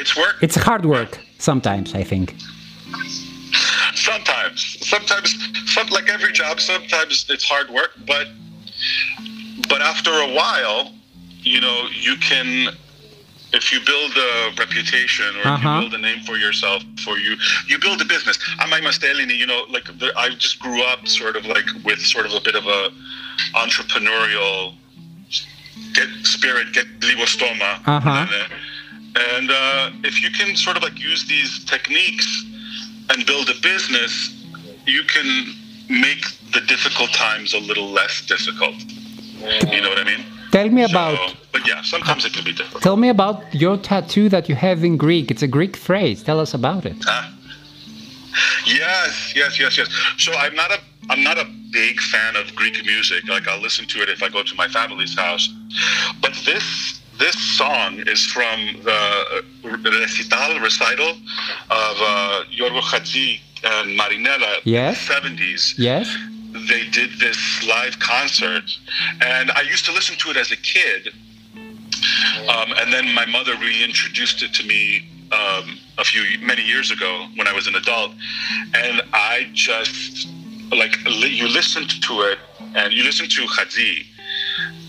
It's 0.00 0.12
work. 0.16 0.36
it's 0.46 0.56
hard 0.68 0.84
work 0.96 1.12
sometimes, 1.38 1.88
I 1.94 2.04
think. 2.12 2.26
sometimes 3.94 4.58
sometimes 4.94 5.28
some 5.74 5.88
like 5.96 6.08
every 6.16 6.32
job 6.32 6.56
sometimes 6.72 7.14
it's 7.34 7.44
hard 7.52 7.68
work 7.78 7.92
but 8.12 8.26
but 9.70 9.80
after 9.92 10.10
a 10.26 10.28
while 10.40 10.80
you 11.52 11.60
know 11.64 11.78
you 12.06 12.14
can 12.16 12.46
if 13.57 13.71
you 13.71 13.79
build 13.91 14.11
a 14.29 14.31
reputation 14.63 15.29
or 15.39 15.47
Uh-huh. 15.47 15.69
you 15.69 15.79
build 15.81 15.93
a 15.99 16.01
name 16.09 16.21
for 16.27 16.35
yourself 16.45 16.79
for 17.05 17.15
you 17.25 17.31
you 17.69 17.77
build 17.85 17.99
a 18.01 18.05
business 18.15 18.37
i'm 18.59 18.69
Mastelini, 18.89 19.35
you 19.41 19.47
know 19.51 19.61
like 19.75 19.87
the, 20.01 20.07
i 20.23 20.27
just 20.45 20.59
grew 20.65 20.81
up 20.91 21.01
sort 21.07 21.35
of 21.39 21.43
like 21.55 21.67
with 21.87 21.99
sort 22.13 22.25
of 22.25 22.33
a 22.39 22.41
bit 22.47 22.55
of 22.61 22.65
a 22.79 22.81
entrepreneurial 23.63 24.73
get 25.97 26.09
spirit 26.35 26.67
get 26.77 26.87
libostoma 27.07 27.71
Uh-huh. 27.95 28.25
and 29.37 29.47
uh, 29.51 29.91
if 30.09 30.15
you 30.23 30.29
can 30.39 30.49
sort 30.65 30.75
of 30.77 30.83
like 30.87 30.97
use 30.99 31.21
these 31.27 31.51
techniques 31.73 32.27
and 33.11 33.25
build 33.25 33.47
a 33.55 33.57
business, 33.61 34.13
you 34.87 35.03
can 35.03 35.27
make 36.05 36.23
the 36.55 36.61
difficult 36.73 37.11
times 37.13 37.53
a 37.53 37.59
little 37.69 37.89
less 37.99 38.15
difficult. 38.33 38.75
You 39.73 39.79
know 39.81 39.89
what 39.89 39.99
I 39.99 40.03
mean? 40.11 40.23
Tell 40.51 40.69
me 40.69 40.81
So, 40.87 40.91
about 40.91 41.35
but 41.55 41.65
yeah, 41.65 41.81
sometimes 41.83 42.25
it 42.25 42.33
can 42.33 42.43
be 42.43 42.51
difficult. 42.51 42.83
tell 42.83 42.97
me 42.97 43.07
about 43.17 43.37
your 43.63 43.77
tattoo 43.77 44.27
that 44.35 44.49
you 44.49 44.55
have 44.55 44.83
in 44.83 44.97
Greek. 44.97 45.25
It's 45.33 45.41
a 45.49 45.51
Greek 45.57 45.77
phrase. 45.87 46.17
Tell 46.29 46.39
us 46.45 46.53
about 46.53 46.85
it. 46.85 46.97
Ah. 47.07 47.33
Yes, 48.65 49.33
yes, 49.35 49.57
yes, 49.63 49.77
yes. 49.77 49.87
So 50.17 50.33
I'm 50.33 50.55
not 50.55 50.71
a 50.71 50.79
I'm 51.11 51.23
not 51.23 51.37
a 51.37 51.45
big 51.71 51.95
fan 52.01 52.35
of 52.35 52.53
Greek 52.55 52.77
music. 52.85 53.21
Like 53.29 53.47
I'll 53.47 53.61
listen 53.61 53.85
to 53.93 53.97
it 54.03 54.09
if 54.09 54.21
I 54.21 54.27
go 54.37 54.43
to 54.43 54.55
my 54.55 54.67
family's 54.67 55.15
house. 55.25 55.45
But 56.21 56.33
this 56.45 56.99
this 57.19 57.37
song 57.57 57.91
is 58.13 58.21
from 58.35 58.57
the 58.83 59.01
uh, 59.63 59.77
recital 60.01 60.59
recital 60.59 61.09
of 61.83 61.95
uh, 62.01 62.43
Yorgo 62.59 62.81
Hadzi 62.81 63.39
and 63.63 63.97
Marinella 63.99 64.53
Yes. 64.65 65.09
in 65.09 65.35
the 65.37 65.41
70s. 65.43 65.75
Yes? 65.77 66.07
They 66.69 66.83
did 66.89 67.11
this 67.19 67.39
live 67.67 67.99
concert, 67.99 68.63
and 69.21 69.51
I 69.51 69.61
used 69.61 69.85
to 69.85 69.91
listen 69.93 70.15
to 70.23 70.29
it 70.31 70.37
as 70.37 70.51
a 70.51 70.57
kid. 70.57 71.13
Um, 72.54 72.72
and 72.80 72.92
then 72.92 73.12
my 73.14 73.26
mother 73.26 73.54
reintroduced 73.56 74.42
it 74.42 74.52
to 74.54 74.66
me 74.66 74.82
um, 75.32 75.78
a 75.98 76.04
few 76.04 76.22
many 76.46 76.62
years 76.62 76.90
ago 76.90 77.26
when 77.36 77.46
I 77.46 77.52
was 77.52 77.66
an 77.66 77.74
adult, 77.76 78.12
and 78.74 78.96
I 79.12 79.48
just 79.52 80.28
like 80.82 80.94
li- 81.04 81.34
you 81.40 81.48
listen 81.48 81.82
to 82.08 82.14
it 82.30 82.38
and 82.76 82.92
you 82.92 83.02
listen 83.02 83.26
to 83.36 83.42
Hadzi 83.56 83.94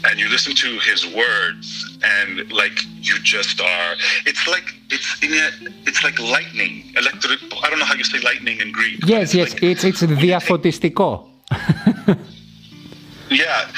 and 0.05 0.19
you 0.19 0.27
listen 0.29 0.53
to 0.55 0.69
his 0.89 1.01
words 1.24 1.67
and 2.03 2.51
like 2.51 2.77
you 3.07 3.15
just 3.36 3.60
are 3.62 3.91
it's 4.25 4.48
like 4.48 4.67
it's 4.89 5.10
in 5.24 5.31
a, 5.33 5.71
it's 5.88 6.03
like 6.03 6.17
lightning 6.19 6.74
electric 6.95 7.39
I 7.63 7.69
don't 7.69 7.79
know 7.79 7.86
how 7.86 7.95
you 7.95 8.03
say 8.03 8.19
lightning 8.19 8.60
in 8.60 8.71
Greek 8.71 9.00
but 9.01 9.10
Yes, 9.10 9.33
yes. 9.33 9.53
like- 9.53 9.63
It's 9.63 9.83
it's 9.83 10.01
διαφωτιστικό. 10.01 11.10
yeah 13.29 13.69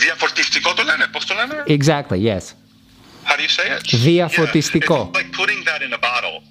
διαφορτιστικό 0.00 0.74
το 0.74 0.82
λένε 0.82 1.06
πώς 1.12 1.24
το 1.26 1.34
λένε 1.34 1.62
Exactly, 1.66 2.18
yes. 2.30 2.42
How 3.27 3.35
do 3.35 3.43
you 3.43 3.49
say 3.49 3.69
it? 3.69 3.83
Via 3.91 4.29
yeah, 4.31 5.09
like 5.13 5.31
putting 5.33 5.61
that 5.65 5.81
in 5.81 5.91
a 5.91 5.97
bottle. 5.97 6.41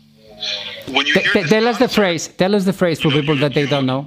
When 0.88 1.06
you 1.06 1.14
T- 1.14 1.44
tell 1.44 1.66
us 1.66 1.78
the 1.78 1.88
phrase. 1.88 2.28
Tell 2.28 2.54
us 2.54 2.66
the 2.66 2.72
phrase 2.74 3.00
for 3.00 3.10
people 3.10 3.34
that 3.36 3.54
they 3.54 3.64
don't 3.64 3.86
know. 3.86 4.06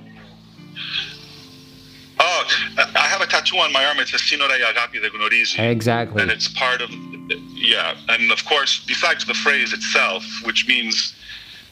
Oh, 2.19 2.41
I 2.77 3.07
have 3.13 3.21
a 3.21 3.25
tattoo 3.25 3.57
on 3.57 3.73
my 3.73 3.83
arm. 3.85 3.97
It 3.99 4.09
says 4.09 4.21
Sinora 4.21 4.55
Agapi 4.59 5.01
de 5.01 5.09
Gunorizi. 5.09 5.57
Exactly. 5.57 6.21
And 6.21 6.29
it's 6.29 6.47
part 6.49 6.81
of, 6.81 6.91
yeah. 7.55 7.95
And 8.07 8.31
of 8.31 8.45
course, 8.45 8.83
besides 8.85 9.25
the 9.25 9.33
phrase 9.33 9.73
itself, 9.73 10.23
which 10.43 10.67
means 10.67 11.15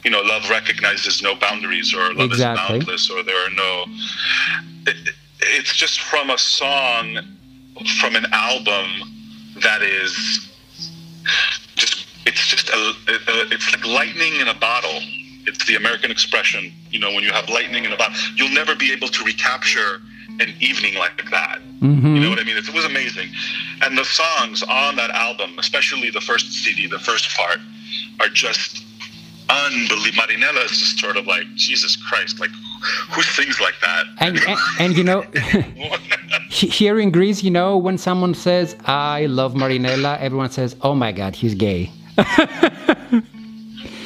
you 0.04 0.10
know, 0.10 0.20
love 0.20 0.50
recognizes 0.50 1.22
no 1.22 1.34
boundaries 1.36 1.94
or 1.94 2.12
love 2.14 2.30
exactly. 2.30 2.78
is 2.78 2.84
boundless 2.84 3.10
or 3.10 3.22
there 3.22 3.46
are 3.46 3.50
no. 3.50 3.84
It, 4.86 5.14
it's 5.40 5.76
just 5.76 6.00
from 6.00 6.30
a 6.30 6.38
song, 6.38 7.18
from 8.00 8.16
an 8.16 8.26
album 8.32 8.86
that 9.62 9.82
is 9.82 10.47
just. 11.76 12.06
It's 12.26 12.46
just 12.46 12.68
a, 12.68 12.74
a. 12.74 13.48
It's 13.50 13.72
like 13.72 13.86
lightning 13.86 14.40
in 14.40 14.48
a 14.48 14.54
bottle. 14.54 15.00
It's 15.46 15.64
the 15.64 15.76
American 15.76 16.10
expression. 16.10 16.72
You 16.90 16.98
know, 16.98 17.10
when 17.12 17.24
you 17.24 17.32
have 17.32 17.48
lightning 17.48 17.84
in 17.84 17.92
a 17.92 17.96
bottle, 17.96 18.16
you'll 18.36 18.52
never 18.52 18.74
be 18.74 18.92
able 18.92 19.08
to 19.08 19.24
recapture 19.24 20.02
an 20.40 20.54
evening 20.60 20.94
like 20.94 21.30
that. 21.30 21.58
Mm-hmm. 21.80 22.16
You 22.16 22.20
know 22.20 22.30
what 22.30 22.38
I 22.38 22.44
mean? 22.44 22.56
It, 22.56 22.68
it 22.68 22.74
was 22.74 22.84
amazing. 22.84 23.28
And 23.82 23.96
the 23.96 24.04
songs 24.04 24.62
on 24.62 24.96
that 24.96 25.10
album, 25.10 25.58
especially 25.58 26.10
the 26.10 26.20
first 26.20 26.52
CD, 26.52 26.86
the 26.86 26.98
first 26.98 27.36
part, 27.36 27.58
are 28.20 28.28
just 28.28 28.84
unbelievable. 29.48 30.22
Marinella 30.22 30.64
is 30.64 30.78
just 30.78 30.98
sort 30.98 31.16
of 31.16 31.26
like, 31.26 31.46
Jesus 31.54 31.96
Christ, 31.96 32.40
like, 32.40 32.50
who 33.12 33.22
sings 33.22 33.60
like 33.60 33.74
that? 33.82 34.04
And, 34.20 34.38
and, 34.46 34.58
and 34.80 34.96
you 34.96 35.04
know, 35.04 35.22
here 36.50 36.98
in 37.00 37.10
Greece, 37.10 37.42
you 37.42 37.50
know, 37.50 37.76
when 37.76 37.98
someone 37.98 38.34
says, 38.34 38.76
I 38.84 39.26
love 39.26 39.54
Marinella, 39.54 40.18
everyone 40.20 40.50
says, 40.50 40.76
oh 40.82 40.94
my 40.94 41.12
God, 41.12 41.34
he's 41.34 41.54
gay. 41.54 41.90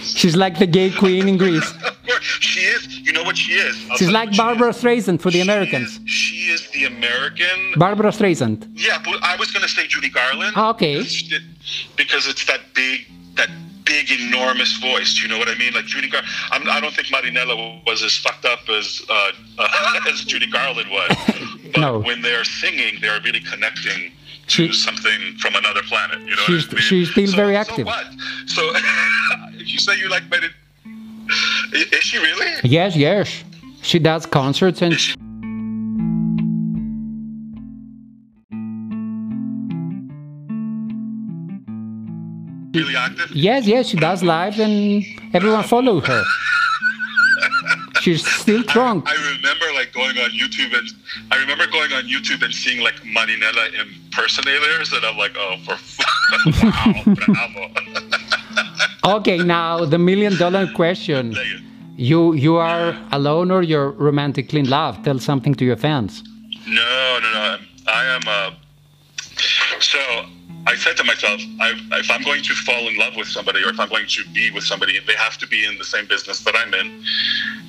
She's 0.03 0.37
like 0.37 0.59
the 0.59 0.67
gay 0.67 0.91
queen 0.91 1.29
in 1.29 1.37
Greece. 1.39 1.71
Of 1.87 1.97
course, 2.07 2.23
she 2.25 2.61
is. 2.61 2.99
You 3.01 3.13
know 3.13 3.23
what 3.23 3.37
she 3.39 3.53
is? 3.53 3.77
I'll 3.91 3.97
She's 3.97 4.11
like 4.11 4.29
what 4.29 4.35
she 4.35 4.39
Barbra. 4.43 4.69
Streisand 4.71 5.21
for 5.21 5.31
the 5.31 5.39
She 5.39 5.41
Americans. 5.43 5.89
is- 5.97 6.01
She 6.05 6.37
is 6.51 6.69
the 6.71 6.85
American. 6.87 7.75
Barbra 7.77 8.11
Streisand. 8.11 8.69
Yeah, 8.75 8.99
but 9.05 9.23
I 9.23 9.37
was 9.37 9.51
gonna 9.53 9.69
say 9.69 9.87
Judy 9.87 10.11
Garland. 10.11 10.53
Ah, 10.57 10.71
okay. 10.71 10.99
Because 11.97 12.27
it's 12.27 12.45
that 12.47 12.61
big, 12.75 13.07
that 13.37 13.49
big, 14.07 14.21
enormous 14.21 14.73
voice. 14.79 15.15
Do 15.15 15.23
you 15.23 15.29
know 15.29 15.39
what 15.39 15.49
I 15.49 15.55
mean? 15.57 15.73
Like 15.73 15.87
Judy 15.87 16.09
Garland. 16.09 16.31
I 16.51 16.81
don't 16.81 16.95
think 16.95 17.09
Marinella 17.09 17.85
was 17.87 18.03
as 18.03 18.17
fucked 18.17 18.45
up 18.45 18.61
as 18.69 19.03
uh, 19.09 19.33
uh, 19.59 20.01
as 20.11 20.25
Judy 20.25 20.47
Garland 20.47 20.91
was. 20.91 21.17
But 21.73 21.81
No. 21.81 21.99
when 22.01 22.23
they're 22.23 22.45
singing, 22.45 22.99
they're 23.01 23.21
really 23.21 23.41
connecting 23.41 24.13
She- 24.47 24.69
to 24.69 24.73
something 24.75 25.37
from 25.39 25.55
another 25.55 25.83
planet. 25.83 26.21
You 26.21 26.37
know 26.37 26.43
She's- 26.47 26.65
what 26.67 26.73
I 26.73 26.75
mean? 26.77 26.83
she's 26.83 27.11
still 27.11 27.27
So- 27.29 27.37
very 27.37 27.55
so 27.55 27.61
active. 27.61 27.87
what? 27.87 28.07
So 28.47 28.63
if 29.55 29.69
you 29.73 29.79
say 29.79 29.99
you 29.99 30.09
like 30.09 30.29
Marin, 30.31 30.51
i- 30.87 31.87
is 31.93 32.03
she 32.05 32.19
really? 32.19 32.53
Yes, 32.65 32.97
yes. 32.97 33.45
She 33.83 33.99
does 33.99 34.27
concerts 34.27 34.81
and 34.83 34.93
really 42.75 42.97
active? 42.97 43.31
yes, 43.33 43.67
yes, 43.67 43.89
she 43.89 43.97
does 43.97 44.23
live 44.23 44.59
and 44.59 45.05
everyone 45.35 45.65
follows 45.65 46.05
her. 46.07 46.25
She's 48.01 48.27
still 48.27 48.63
drunk. 48.65 49.09
I 49.09 49.15
remember 49.37 49.67
like 49.75 49.93
going 49.93 50.19
on 50.19 50.31
YouTube 50.31 50.77
and 50.77 50.89
I 51.31 51.37
remember 51.39 51.67
going 51.69 51.93
on 51.93 52.05
YouTube 52.05 52.43
and 52.43 52.53
seeing 52.53 52.83
like 52.83 52.97
Marinella 53.03 53.69
impersonators 53.81 54.93
and 54.93 55.05
I'm 55.05 55.17
like, 55.17 55.37
oh, 55.37 55.57
for 55.65 55.77
wow. 59.05 59.17
Okay, 59.19 59.39
now 59.39 59.85
the 59.85 59.99
million 59.99 60.37
dollar 60.37 60.67
question. 60.73 61.37
You 61.97 62.33
you 62.33 62.57
are 62.57 62.97
alone 63.13 63.51
or 63.51 63.63
you're 63.63 63.91
romantically 63.91 64.61
in 64.61 64.69
love? 64.69 65.03
Tell 65.05 65.19
something 65.19 65.55
to 65.55 65.65
your 65.65 65.77
fans. 65.77 66.25
no, 66.67 67.19
no, 67.23 67.33
no. 67.33 67.57
I 67.87 68.05
am. 68.17 68.23
Uh, 68.27 68.51
so 69.81 69.99
I 70.67 70.77
said 70.77 70.97
to 70.99 71.05
myself, 71.05 71.41
I, 71.61 71.73
if 71.93 72.11
I'm 72.11 72.23
going 72.23 72.43
to 72.43 72.55
fall 72.55 72.89
in 72.89 72.97
love 72.97 73.17
with 73.17 73.29
somebody 73.29 73.65
or 73.65 73.71
if 73.71 73.81
I'm 73.81 73.89
going 73.89 74.07
to 74.07 74.25
be 74.33 74.51
with 74.53 74.65
somebody, 74.65 74.99
they 75.07 75.15
have 75.15 75.37
to 75.39 75.47
be 75.49 75.65
in 75.65 75.77
the 75.79 75.85
same 75.85 76.07
business 76.07 76.45
that 76.45 76.55
I'm 76.57 76.73
in, 76.75 77.03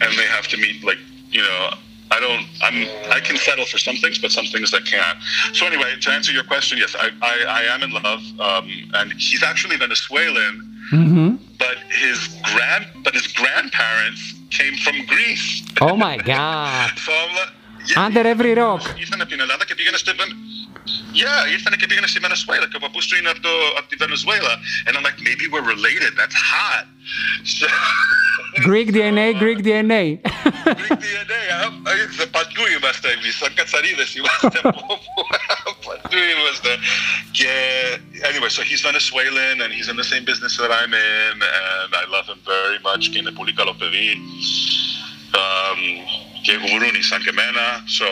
and 0.01 0.17
they 0.17 0.25
have 0.25 0.47
to 0.49 0.57
meet 0.57 0.83
like 0.83 0.99
you 1.29 1.41
know. 1.41 1.73
I 2.11 2.19
don't. 2.19 2.45
I'm. 2.61 3.11
I 3.11 3.19
can 3.21 3.37
settle 3.37 3.65
for 3.65 3.79
some 3.79 3.95
things, 3.95 4.19
but 4.19 4.31
some 4.31 4.45
things 4.45 4.71
I 4.71 4.81
can't. 4.81 5.17
So 5.53 5.65
anyway, 5.65 5.95
to 5.99 6.11
answer 6.11 6.31
your 6.31 6.43
question, 6.43 6.77
yes, 6.77 6.95
I, 6.95 7.09
I, 7.23 7.45
I 7.47 7.73
am 7.73 7.81
in 7.81 7.89
love, 7.89 8.21
um, 8.39 8.69
and 8.93 9.13
he's 9.13 9.41
actually 9.41 9.77
Venezuelan. 9.77 10.69
Mm-hmm. 10.91 11.35
but 11.57 11.77
his 11.89 12.27
grand 12.43 12.85
but 13.03 13.13
his 13.13 13.25
grandparents 13.27 14.35
came 14.51 14.75
from 14.75 15.03
Greece. 15.07 15.63
Oh 15.81 15.95
my 15.95 16.17
God! 16.17 16.91
so 16.97 17.11
I'm 17.11 17.35
like, 17.35 17.49
yeah, 17.90 18.04
Under 18.06 18.24
every 18.34 18.54
rock. 18.64 18.82
ήρθαν 19.02 19.20
από 19.20 19.30
την 19.30 19.40
Ελλάδα 19.40 19.64
και 19.64 19.74
πήγαινε 19.74 19.96
στη 19.96 20.12
Βεν- 20.12 20.36
Yeah, 21.22 21.42
ήρθαν 21.54 21.72
και 21.80 21.86
πήγαινε 21.86 22.06
στη 22.06 22.20
Venezuela 22.26 22.66
και 22.70 22.76
ο 22.76 22.78
παππούς 22.78 23.06
του 23.08 23.16
είναι 23.18 23.28
από, 23.34 23.40
το, 23.40 23.48
από 23.78 23.88
τη 23.90 23.96
Venezuela. 24.04 24.52
And 24.86 24.92
I'm 24.96 25.02
like, 25.08 25.18
maybe 25.28 25.44
we're 25.52 25.68
related, 25.76 26.10
that's 26.20 26.36
hot. 26.52 26.84
So, 27.56 27.66
Greek 28.68 28.88
DNA, 28.96 29.26
Greek 29.44 29.58
DNA. 29.66 30.02
Greek 30.80 30.98
DNA, 31.04 31.40
α, 31.56 31.92
ε, 32.22 32.26
παντού 32.36 32.62
είμαστε 32.76 33.08
εμείς, 33.16 33.36
σαν 33.36 33.54
κατσαρίδες 33.54 34.14
είμαστε 34.14 34.60
από 34.62 35.00
παντού 35.86 36.18
είμαστε. 36.32 36.70
Και, 37.30 37.50
anyway, 38.30 38.50
so 38.56 38.62
he's 38.70 38.80
Venezuelan 38.90 39.56
and 39.64 39.70
he's 39.76 39.88
in 39.92 39.96
the 40.02 40.08
same 40.12 40.24
business 40.30 40.52
that 40.60 40.70
I'm 40.80 40.92
in 41.12 41.34
and 41.60 41.90
I 42.02 42.04
love 42.14 42.26
him 42.32 42.40
very 42.54 42.78
much 42.88 43.02
και 43.10 43.18
είναι 43.18 43.30
πολύ 43.30 43.52
καλό 43.52 43.74
παιδί. 43.74 44.08
Um, 45.42 45.80
και 46.42 46.52
γουρούνι 46.52 47.02
σαν 47.02 47.22
και 47.22 47.30
εμένα, 47.34 47.64
so, 47.98 48.06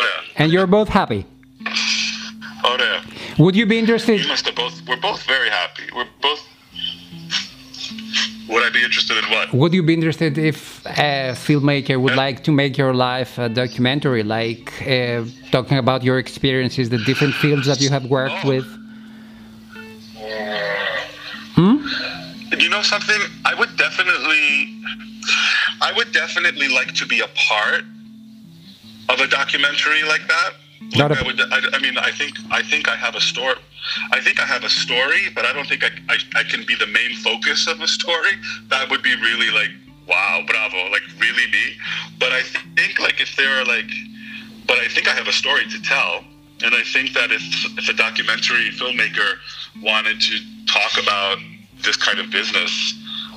ωραία, 0.00 0.18
And 0.40 0.48
you're 0.52 0.70
both 0.78 0.88
happy. 1.00 1.22
ωραία. 2.72 2.96
Would 3.38 3.54
you 3.60 3.66
be 3.66 3.78
interested? 3.82 4.18
Είμαστε 4.24 4.50
both, 4.60 4.74
we're 4.88 5.02
both 5.08 5.22
very 5.34 5.50
happy. 5.60 5.86
We're 5.96 6.12
both, 6.26 6.42
would 8.52 8.62
I 8.68 8.70
be 8.78 8.82
interested 8.88 9.16
in 9.20 9.24
what? 9.34 9.46
Would 9.60 9.72
you 9.78 9.82
be 9.90 9.94
interested 9.98 10.32
if 10.52 10.58
a 10.86 11.34
filmmaker 11.46 11.96
would 12.04 12.16
like 12.26 12.38
to 12.48 12.52
make 12.62 12.74
your 12.82 12.94
life 13.08 13.32
a 13.46 13.48
documentary, 13.62 14.22
like 14.38 14.66
uh, 14.82 15.24
talking 15.56 15.78
about 15.84 16.00
your 16.08 16.18
experiences, 16.24 16.84
the 16.96 17.02
different 17.10 17.34
fields 17.42 17.64
that 17.70 17.80
you 17.84 17.90
have 17.96 18.04
worked 18.18 18.42
with? 18.52 18.66
You 21.56 22.70
know 22.70 22.82
something? 22.82 23.20
I 23.44 23.54
would 23.54 23.76
definitely, 23.76 24.46
I 25.81 25.91
would 25.93 26.11
definitely 26.11 26.67
like 26.67 26.93
to 26.95 27.05
be 27.05 27.21
a 27.21 27.27
part 27.35 27.83
of 29.09 29.19
a 29.19 29.27
documentary 29.27 30.03
like 30.03 30.27
that. 30.27 30.51
Not 30.95 31.11
Like 31.11 31.19
a- 31.19 31.23
I 31.23 31.25
would. 31.27 31.41
I, 31.41 31.77
I 31.77 31.79
mean, 31.79 31.97
I 31.97 32.11
think 32.11 32.35
I 32.51 32.61
think 32.63 32.87
I 32.87 32.95
have 32.95 33.15
a 33.15 33.21
story. 33.21 33.55
I 34.11 34.19
think 34.21 34.39
I 34.39 34.45
have 34.45 34.63
a 34.63 34.69
story, 34.69 35.29
but 35.33 35.45
I 35.45 35.53
don't 35.53 35.67
think 35.67 35.83
I, 35.83 35.89
I, 36.09 36.17
I 36.35 36.43
can 36.43 36.65
be 36.65 36.75
the 36.75 36.87
main 36.87 37.15
focus 37.17 37.67
of 37.67 37.79
a 37.81 37.87
story. 37.87 38.31
That 38.69 38.89
would 38.89 39.01
be 39.03 39.15
really 39.15 39.51
like 39.51 39.71
wow, 40.07 40.41
bravo, 40.47 40.89
like 40.89 41.03
really 41.19 41.45
me. 41.51 41.77
But 42.19 42.31
I 42.33 42.41
think 42.75 42.99
like 42.99 43.21
if 43.21 43.35
there 43.35 43.61
are 43.61 43.65
like, 43.65 43.89
but 44.67 44.77
I 44.79 44.87
think 44.87 45.07
I 45.07 45.13
have 45.13 45.27
a 45.27 45.31
story 45.33 45.65
to 45.69 45.81
tell, 45.81 46.23
and 46.63 46.73
I 46.73 46.83
think 46.83 47.13
that 47.13 47.31
if 47.31 47.43
if 47.77 47.89
a 47.89 47.93
documentary 47.93 48.69
filmmaker 48.71 49.37
wanted 49.81 50.19
to 50.21 50.39
talk 50.65 51.01
about 51.01 51.37
this 51.83 51.95
kind 51.97 52.19
of 52.19 52.29
business, 52.31 52.93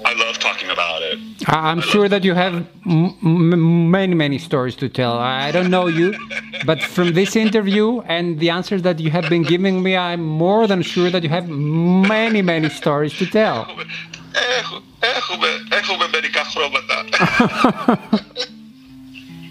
I 0.09 0.13
love 0.23 0.35
talking 0.47 0.69
about 0.77 0.99
it. 1.09 1.17
I- 1.55 1.65
I'm 1.69 1.81
sure 1.91 2.07
that 2.13 2.23
you 2.27 2.33
have 2.43 2.55
m- 2.85 3.13
m- 3.23 3.91
many, 3.97 4.15
many 4.25 4.37
stories 4.49 4.75
to 4.83 4.87
tell. 4.99 5.13
I 5.45 5.49
don't 5.55 5.71
know 5.77 5.87
you, 5.99 6.07
but 6.69 6.79
from 6.95 7.07
this 7.19 7.31
interview 7.45 7.87
and 8.15 8.25
the 8.43 8.49
answers 8.57 8.81
that 8.87 8.97
you 9.03 9.09
have 9.17 9.27
been 9.33 9.45
giving 9.53 9.75
me, 9.87 9.93
I'm 10.09 10.23
more 10.45 10.63
than 10.71 10.81
sure 10.93 11.09
that 11.15 11.21
you 11.25 11.31
have 11.37 11.47
many, 12.15 12.41
many 12.53 12.69
stories 12.81 13.13
to 13.21 13.25
tell. 13.39 13.57
Έχω- 14.59 14.81
Έχουμε, 14.99 15.47
έχουμε 15.69 16.05
μερικά 16.13 16.43
χρώματα. 16.43 16.95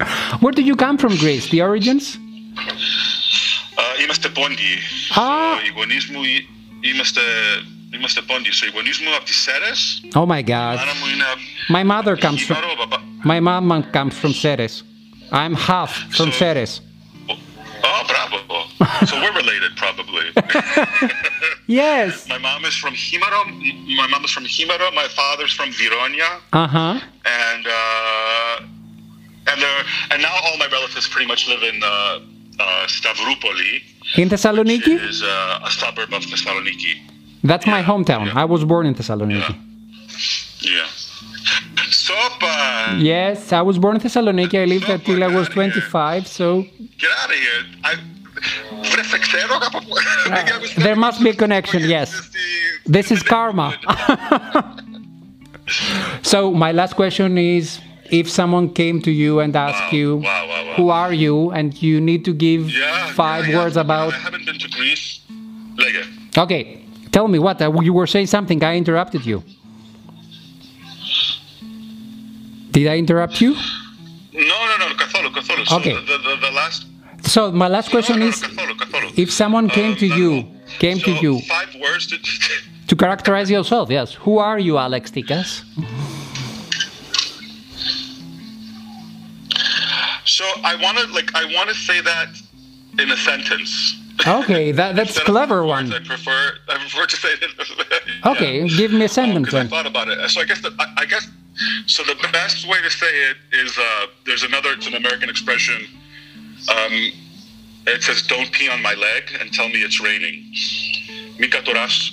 Where 0.40 0.52
did 0.58 0.66
you 0.70 0.76
come 0.84 0.96
from, 1.02 1.12
Greece? 1.24 1.46
The 1.52 1.60
origins? 1.68 2.06
Α, 3.74 3.82
Είμαστε 4.04 4.28
πόντιοι. 4.28 4.74
Α. 5.14 5.22
So, 5.22 5.66
Οι 5.66 5.72
γονείς 5.76 6.04
μου 6.06 6.22
εί- 6.22 6.48
είμαστε, 6.80 7.20
είμαστε 7.94 8.20
πόντιοι. 8.20 8.50
So, 8.60 8.66
οι 8.66 8.70
γονείς 8.74 8.98
μου 8.98 9.14
από 9.16 9.24
τις 9.24 9.36
Σέρες, 9.44 10.00
Oh 10.14 10.26
my 10.32 10.38
η 10.38 10.44
God. 10.46 10.76
μάνα 10.80 10.94
μου 11.00 11.06
είναι 11.12 11.24
από 11.32 11.40
My 11.76 11.84
mother 11.92 12.14
comes 12.24 12.40
from. 12.46 12.56
Χήμαρο, 12.56 12.70
ο 12.72 12.76
παπά. 12.76 13.02
My 13.24 13.40
mom 13.48 13.82
comes 13.96 14.14
from 14.22 14.32
Ceres. 14.42 14.74
I'm 15.40 15.54
half 15.68 15.92
from 16.16 16.28
So- 16.32 16.38
Ceres. 16.40 16.72
Oh, 17.92 18.02
bravo. 18.12 18.38
So 19.08 19.14
we're 19.22 19.36
related, 19.42 19.70
probably. 19.84 20.26
Yes. 21.82 22.10
my 22.34 22.38
mom 22.48 22.60
is 22.70 22.76
from 22.82 22.94
Himaro. 22.94 23.40
My 24.02 24.06
mom 24.12 24.22
is 24.24 24.32
from 24.36 24.44
Himaro. 24.54 24.86
My 25.02 25.08
father's 25.20 25.52
from 25.58 25.68
Vironia. 25.80 26.30
Uh 26.52 26.66
huh. 26.76 26.94
and 27.46 27.64
uh, 27.80 29.48
and 29.50 29.56
there 29.62 29.80
and 30.12 30.18
now 30.28 30.34
all 30.46 30.56
my 30.64 30.68
relatives 30.76 31.06
pretty 31.12 31.28
much 31.32 31.42
live 31.52 31.62
in 31.70 31.76
uh, 31.82 31.88
uh, 32.64 32.86
Stavroupoli, 32.96 33.72
In 34.22 34.28
Thessaloniki? 34.32 34.94
which 34.94 35.10
is 35.14 35.22
uh, 35.22 35.68
a 35.68 35.70
suburb 35.80 36.10
of 36.18 36.22
Thessaloniki. 36.30 36.92
That's 37.43 37.65
my 37.65 37.81
hometown. 37.83 38.33
I 38.35 38.45
was 38.45 38.63
born 38.65 38.85
in 38.85 38.95
Thessaloniki. 38.95 39.55
Yeah. 40.61 40.87
Yes, 42.97 43.53
I 43.53 43.61
was 43.61 43.77
born 43.77 43.95
in 43.95 44.01
Thessaloniki. 44.01 44.61
I 44.61 44.65
lived 44.65 44.87
there 44.87 44.97
till 44.97 45.23
I 45.23 45.27
was 45.27 45.47
25, 45.49 46.27
so. 46.27 46.61
Get 46.61 47.09
out 47.19 47.29
of 47.29 47.35
here. 47.35 47.65
I... 47.83 47.95
Uh, 50.31 50.59
there 50.77 50.95
must 50.95 51.21
be 51.23 51.29
a 51.29 51.33
connection, 51.33 51.83
yes. 51.95 52.31
This 52.85 53.11
is 53.11 53.21
karma. 53.21 53.77
so, 56.23 56.51
my 56.51 56.71
last 56.71 56.95
question 56.95 57.37
is 57.37 57.79
if 58.09 58.29
someone 58.29 58.73
came 58.73 59.01
to 59.03 59.11
you 59.11 59.39
and 59.39 59.55
asked 59.55 59.91
wow, 59.91 59.97
you, 59.97 60.17
wow, 60.17 60.47
wow, 60.47 60.73
who 60.75 60.89
are 60.89 61.13
you, 61.13 61.51
and 61.51 61.79
you 61.81 62.01
need 62.01 62.25
to 62.25 62.33
give 62.33 62.71
yeah, 62.71 63.11
five 63.13 63.47
yeah, 63.47 63.57
words 63.57 63.77
about. 63.77 64.13
I 64.13 64.17
haven't 64.17 64.45
been 64.45 64.57
to 64.57 64.69
Greece. 64.69 65.19
Uh, 65.79 66.41
okay, 66.41 66.83
Tell 67.11 67.27
me 67.27 67.39
what? 67.39 67.61
Uh, 67.61 67.71
you 67.81 67.93
were 67.93 68.07
saying 68.07 68.27
something. 68.27 68.63
I 68.63 68.75
interrupted 68.75 69.25
you. 69.25 69.43
Did 72.71 72.87
I 72.87 72.97
interrupt 72.97 73.41
you? 73.41 73.53
No, 74.33 74.57
no, 74.69 74.77
no. 74.79 74.95
Catholic, 74.95 75.33
Catholic. 75.33 75.71
Okay. 75.71 75.93
So, 75.93 76.01
the, 76.01 76.17
the, 76.17 76.35
the 76.41 76.51
last... 76.51 76.87
so 77.23 77.51
my 77.51 77.67
last 77.67 77.91
question 77.91 78.19
no, 78.19 78.25
no, 78.25 78.29
is: 78.29 78.41
Catholic, 78.41 78.77
Catholic. 78.79 79.19
If 79.19 79.31
someone 79.31 79.69
uh, 79.69 79.73
came 79.73 79.93
uh, 79.93 79.97
to 79.97 80.07
you, 80.07 80.47
came 80.79 80.99
so 80.99 81.05
to 81.05 81.11
you, 81.21 81.41
five 81.41 81.75
words 81.81 82.07
to, 82.07 82.17
to 82.87 82.95
characterize 82.95 83.51
yourself. 83.51 83.89
Yes. 83.89 84.13
Who 84.13 84.37
are 84.37 84.57
you, 84.57 84.77
Alex 84.77 85.11
Tikas? 85.11 85.63
So 90.25 90.45
I 90.63 90.75
want 90.81 90.97
to 90.97 91.07
like 91.13 91.29
I 91.35 91.43
want 91.53 91.69
to 91.69 91.75
say 91.75 91.99
that 91.99 92.29
in 92.99 93.11
a 93.11 93.17
sentence. 93.17 93.97
Okay, 94.26 94.72
that, 94.72 94.96
that's 94.96 95.10
Instead 95.10 95.22
of 95.22 95.26
clever 95.26 95.58
words, 95.66 95.90
one. 95.90 96.02
I 96.02 96.04
prefer 96.06 96.40
I 96.68 96.74
prefer 96.84 97.04
to 97.06 97.16
say 97.16 97.28
it. 97.44 97.50
Okay, 98.32 98.66
give 98.80 98.90
me 98.92 99.04
a 99.04 99.08
sentence 99.08 99.44
Because 99.46 99.54
I 99.54 99.58
then. 99.62 99.68
thought 99.68 99.86
about 99.86 100.08
it. 100.08 100.16
So 100.30 100.40
I 100.40 100.46
guess 100.50 100.60
that 100.62 100.72
I, 100.80 100.86
I 101.02 101.04
guess 101.12 101.24
so. 101.86 102.02
The 102.02 102.16
best 102.32 102.66
way 102.70 102.78
to 102.86 102.90
say 102.90 103.12
it 103.30 103.36
is 103.52 103.72
uh, 103.78 104.06
there's 104.26 104.42
another. 104.50 104.70
It's 104.76 104.86
an 104.92 104.94
American 105.02 105.28
expression. 105.34 105.78
Um, 106.76 106.94
it 107.86 108.02
says 108.02 108.22
don't 108.22 108.50
pee 108.52 108.68
on 108.68 108.80
my 108.82 108.94
leg 108.94 109.22
and 109.40 109.52
tell 109.52 109.68
me 109.68 109.78
it's 109.86 110.00
raining. 110.00 110.36
Μην 111.38 111.50
κατουράς 111.50 112.12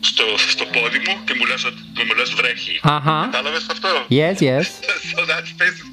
στο, 0.00 0.24
στο 0.38 0.64
πόδι 0.64 0.98
μου 0.98 1.24
και 1.26 1.34
μου 1.34 1.44
λες, 1.46 1.64
ότι- 1.64 1.82
μου 2.06 2.14
λες 2.16 2.30
βρέχει. 2.34 2.80
Αχα. 2.82 3.20
Κατάλαβες 3.32 3.66
αυτό? 3.70 3.88
Yes, 4.10 4.36
yes. 4.40 4.66
so 5.12 5.20
that's 5.32 5.52
basic. 5.62 5.86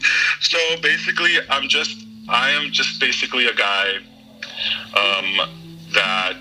So 0.52 0.60
basically, 0.82 1.34
I'm 1.56 1.68
just 1.78 1.96
I 2.46 2.48
am 2.58 2.66
just 2.80 2.92
basically 3.00 3.46
a 3.48 3.56
guy 3.68 3.86
um, 5.04 5.30
that 5.94 6.38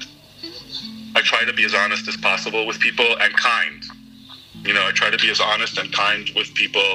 I 1.15 1.21
try 1.23 1.45
to 1.45 1.53
be 1.53 1.65
as 1.65 1.75
honest 1.75 2.07
as 2.09 2.17
possible 2.17 2.67
with 2.67 2.79
people 2.81 3.07
and 3.23 3.33
kind. 3.37 3.83
You 4.67 4.73
know, 4.75 4.85
I 4.87 4.93
try 4.93 5.11
to 5.11 5.19
be 5.19 5.31
as 5.31 5.41
honest 5.41 5.79
and 5.79 5.93
kind 5.93 6.31
with 6.37 6.53
people. 6.55 6.91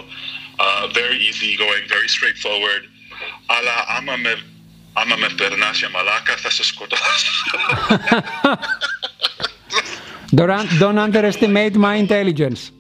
Uh, 0.59 0.87
very 0.93 1.17
easygoing, 1.17 1.83
very 1.87 2.07
straightforward. 2.07 2.81
Αλλά 3.45 3.85
άμα 3.97 4.15
με, 4.15 4.43
άμα 4.93 5.15
με 5.15 5.29
περνάς 5.29 5.77
για 5.77 5.89
μαλάκα 5.89 6.35
θα 6.37 6.49
σε 6.49 6.63
σκοτώσω. 6.63 7.31
Don't, 10.33 10.49
un- 10.49 10.67
don't 10.79 10.97
underestimate 10.97 11.75
my 11.75 11.95
intelligence. 11.95 12.71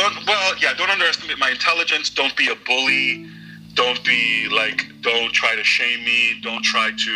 don't 0.00 0.16
well 0.26 0.50
yeah 0.62 0.72
don't 0.78 0.90
underestimate 0.96 1.38
my 1.46 1.50
intelligence 1.56 2.06
don't 2.20 2.36
be 2.42 2.46
a 2.56 2.56
bully 2.68 3.06
don't 3.80 4.00
be 4.12 4.22
like 4.60 4.78
don't 5.08 5.32
try 5.32 5.52
to 5.60 5.64
shame 5.76 6.00
me 6.10 6.20
don't 6.48 6.64
try 6.74 6.88
to 7.06 7.14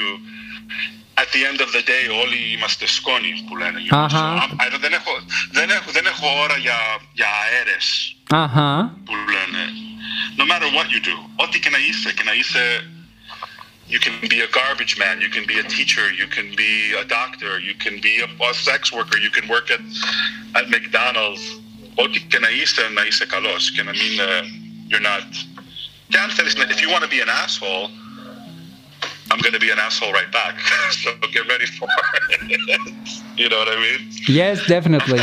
at 1.22 1.28
the 1.34 1.42
end 1.50 1.60
of 1.66 1.70
the 1.76 1.82
day 1.92 2.04
όλοι 2.22 2.38
είμαστε 2.54 2.86
σκόνοι 2.86 3.32
που 3.48 3.56
λένε 3.56 3.78
you 3.86 3.92
know? 3.94 3.98
Αχα. 3.98 4.38
So, 4.38 4.42
I'm- 4.42 4.74
I- 4.74 4.78
δεν, 4.80 4.92
έχω, 4.92 5.12
δεν, 5.50 5.70
έχω, 5.70 5.90
δεν 5.90 6.06
έχω 6.06 6.26
ώρα 6.44 6.56
για, 6.56 6.78
για 7.12 7.26
αέρες 7.42 8.16
Αχα. 8.30 8.94
που 9.04 9.14
λένε 9.34 9.62
no 10.40 10.44
matter 10.52 10.68
what 10.76 10.86
you 10.94 11.00
do 11.08 11.16
ό,τι 11.44 11.58
και 11.60 11.70
να 11.70 11.78
είσαι 11.78 12.12
και 12.12 12.22
να 12.22 12.32
είσαι 12.32 12.90
you 13.92 13.98
can 14.04 14.14
be 14.32 14.38
a 14.48 14.50
garbage 14.58 14.94
man 15.02 15.16
you 15.24 15.30
can 15.36 15.44
be 15.52 15.56
a 15.64 15.66
teacher 15.76 16.06
you 16.20 16.28
can 16.36 16.48
be 16.62 16.72
a 17.02 17.04
doctor 17.18 17.52
you 17.68 17.74
can 17.84 17.94
be 18.06 18.14
a, 18.26 18.28
a 18.50 18.54
sex 18.68 18.80
worker 18.96 19.16
you 19.26 19.30
can 19.36 19.46
work 19.54 19.66
at, 19.76 19.82
at 20.58 20.64
McDonald's 20.74 21.44
ό,τι 21.94 22.20
και 22.20 22.38
να 22.38 22.48
είσαι 22.48 22.82
να 22.94 23.02
είσαι 23.08 23.24
καλός 23.26 23.70
και 23.70 23.82
να 23.82 23.90
μην 23.90 24.12
ε, 24.18 24.40
you're 24.90 25.06
not 25.10 25.26
και 26.08 26.18
αν 26.18 26.30
θέλεις 26.30 26.54
να- 26.56 26.64
if 26.74 26.78
you 26.82 26.88
want 26.94 27.02
to 27.06 27.10
be 27.16 27.20
an 27.26 27.30
asshole 27.44 27.86
I'm 29.32 29.40
going 29.44 29.56
to 29.58 29.62
be 29.66 29.70
an 29.74 29.80
asshole 29.86 30.12
right 30.18 30.30
back 30.40 30.54
so 31.02 31.08
get 31.36 31.44
ready 31.52 31.66
for 31.76 31.88
it 32.44 32.80
you 33.40 33.46
know 33.50 33.58
what 33.62 33.70
I 33.76 33.78
mean 33.86 34.00
Yes, 34.40 34.56
definitely. 34.76 35.20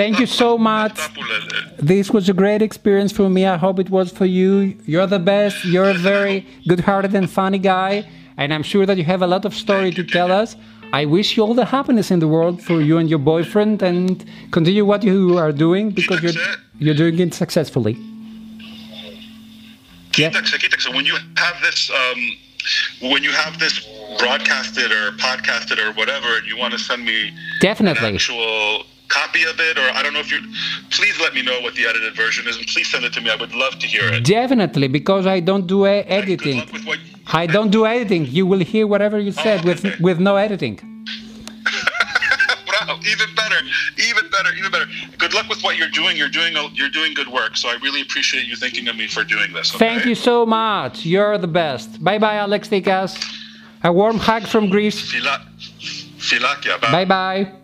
Thank 0.00 0.14
you 0.22 0.26
so 0.42 0.48
much. 0.70 0.96
Αυτά 0.98 1.10
που 1.14 1.22
λένε. 1.30 1.56
This 1.92 2.06
was 2.16 2.24
a 2.28 2.34
great 2.42 2.62
experience 2.68 3.12
for 3.18 3.28
me. 3.36 3.42
I 3.54 3.58
hope 3.64 3.76
it 3.84 3.90
was 3.96 4.08
for 4.18 4.26
you. 4.38 4.52
You're 4.92 5.10
the 5.16 5.22
best. 5.32 5.56
You're 5.72 5.90
a 5.98 6.00
very 6.12 6.36
good-hearted 6.70 7.12
and 7.20 7.26
funny 7.40 7.60
guy, 7.74 7.92
and 8.40 8.48
I'm 8.54 8.64
sure 8.72 8.84
that 8.88 8.96
you 9.00 9.06
have 9.14 9.22
a 9.28 9.30
lot 9.34 9.44
of 9.48 9.52
story 9.64 9.90
to 9.98 10.02
tell 10.16 10.30
us. 10.42 10.48
I 11.00 11.02
wish 11.16 11.28
you 11.34 11.40
all 11.46 11.56
the 11.62 11.68
happiness 11.76 12.08
in 12.14 12.18
the 12.24 12.30
world 12.36 12.56
for 12.68 12.78
you 12.88 12.94
and 13.00 13.06
your 13.12 13.22
boyfriend, 13.32 13.76
and 13.90 14.08
continue 14.56 14.84
what 14.92 15.00
you 15.10 15.16
are 15.44 15.52
doing 15.66 15.84
because 16.00 16.18
you're 16.24 16.36
That's 16.40 16.54
it. 16.54 16.84
you're 16.84 16.98
doing 17.04 17.16
it 17.24 17.32
successfully. 17.42 17.94
Yeah. 20.18 20.28
Κοίταξε, 20.30 20.56
κοίταξε. 20.56 20.90
When 20.96 21.04
you 21.10 21.16
have 21.44 21.56
this, 21.66 21.80
um, 22.00 22.20
when 23.01 23.23
you 23.23 23.31
have 23.31 23.59
this 23.59 23.87
broadcasted 24.19 24.91
or 24.91 25.11
podcasted 25.13 25.77
or 25.83 25.93
whatever, 25.93 26.27
and 26.37 26.45
you 26.47 26.57
want 26.57 26.73
to 26.73 26.79
send 26.79 27.03
me 27.05 27.29
an 27.29 27.35
Definitely. 27.61 28.15
actual 28.15 28.83
copy 29.09 29.43
of 29.43 29.59
it, 29.59 29.77
or 29.77 29.87
I 29.97 30.01
don't 30.01 30.13
know 30.13 30.19
if 30.19 30.31
you, 30.31 30.39
please 30.89 31.19
let 31.19 31.33
me 31.33 31.41
know 31.41 31.59
what 31.61 31.75
the 31.75 31.85
edited 31.85 32.15
version 32.15 32.47
is, 32.47 32.57
and 32.57 32.65
please 32.67 32.89
send 32.89 33.05
it 33.05 33.13
to 33.13 33.21
me. 33.21 33.29
I 33.29 33.35
would 33.35 33.53
love 33.53 33.77
to 33.79 33.87
hear 33.87 34.05
it. 34.13 34.25
Definitely, 34.25 34.87
because 34.87 35.27
I 35.27 35.39
don't 35.39 35.67
do 35.67 35.83
Good 35.83 36.05
editing. 36.07 36.59
with 36.71 36.85
what. 36.85 36.99
I 37.27 37.45
don't 37.45 37.71
do 37.71 37.85
editing. 37.85 38.25
You 38.25 38.45
will 38.45 38.59
hear 38.59 38.85
whatever 38.87 39.19
you 39.19 39.31
said 39.31 39.61
oh, 39.63 39.67
with 39.67 39.85
okay. 39.85 39.95
with 40.01 40.19
no 40.19 40.35
editing. 40.35 40.75
Wow, 42.87 42.99
even 43.05 43.33
better, 43.35 43.55
even 43.97 44.29
better, 44.29 44.53
even 44.57 44.71
better. 44.71 44.85
Good 45.17 45.33
luck 45.33 45.47
with 45.49 45.61
what 45.63 45.77
you're 45.77 45.89
doing. 45.89 46.17
You're 46.17 46.29
doing 46.29 46.53
you're 46.73 46.89
doing 46.89 47.13
good 47.13 47.27
work. 47.27 47.57
So 47.57 47.69
I 47.69 47.77
really 47.81 48.01
appreciate 48.01 48.45
you 48.45 48.55
thinking 48.55 48.87
of 48.87 48.95
me 48.95 49.07
for 49.07 49.23
doing 49.23 49.53
this. 49.53 49.73
Okay? 49.73 49.85
Thank 49.87 50.05
you 50.05 50.15
so 50.15 50.45
much. 50.45 51.05
You're 51.05 51.37
the 51.37 51.47
best. 51.47 52.03
Bye 52.03 52.19
bye, 52.19 52.35
Alex 52.35 52.69
Tikas. 52.69 53.17
A 53.83 53.91
warm 53.91 54.17
hug 54.17 54.43
from 54.43 54.69
Greece. 54.69 55.11
filakia 56.19 56.79
Bye 56.79 57.05
bye. 57.05 57.62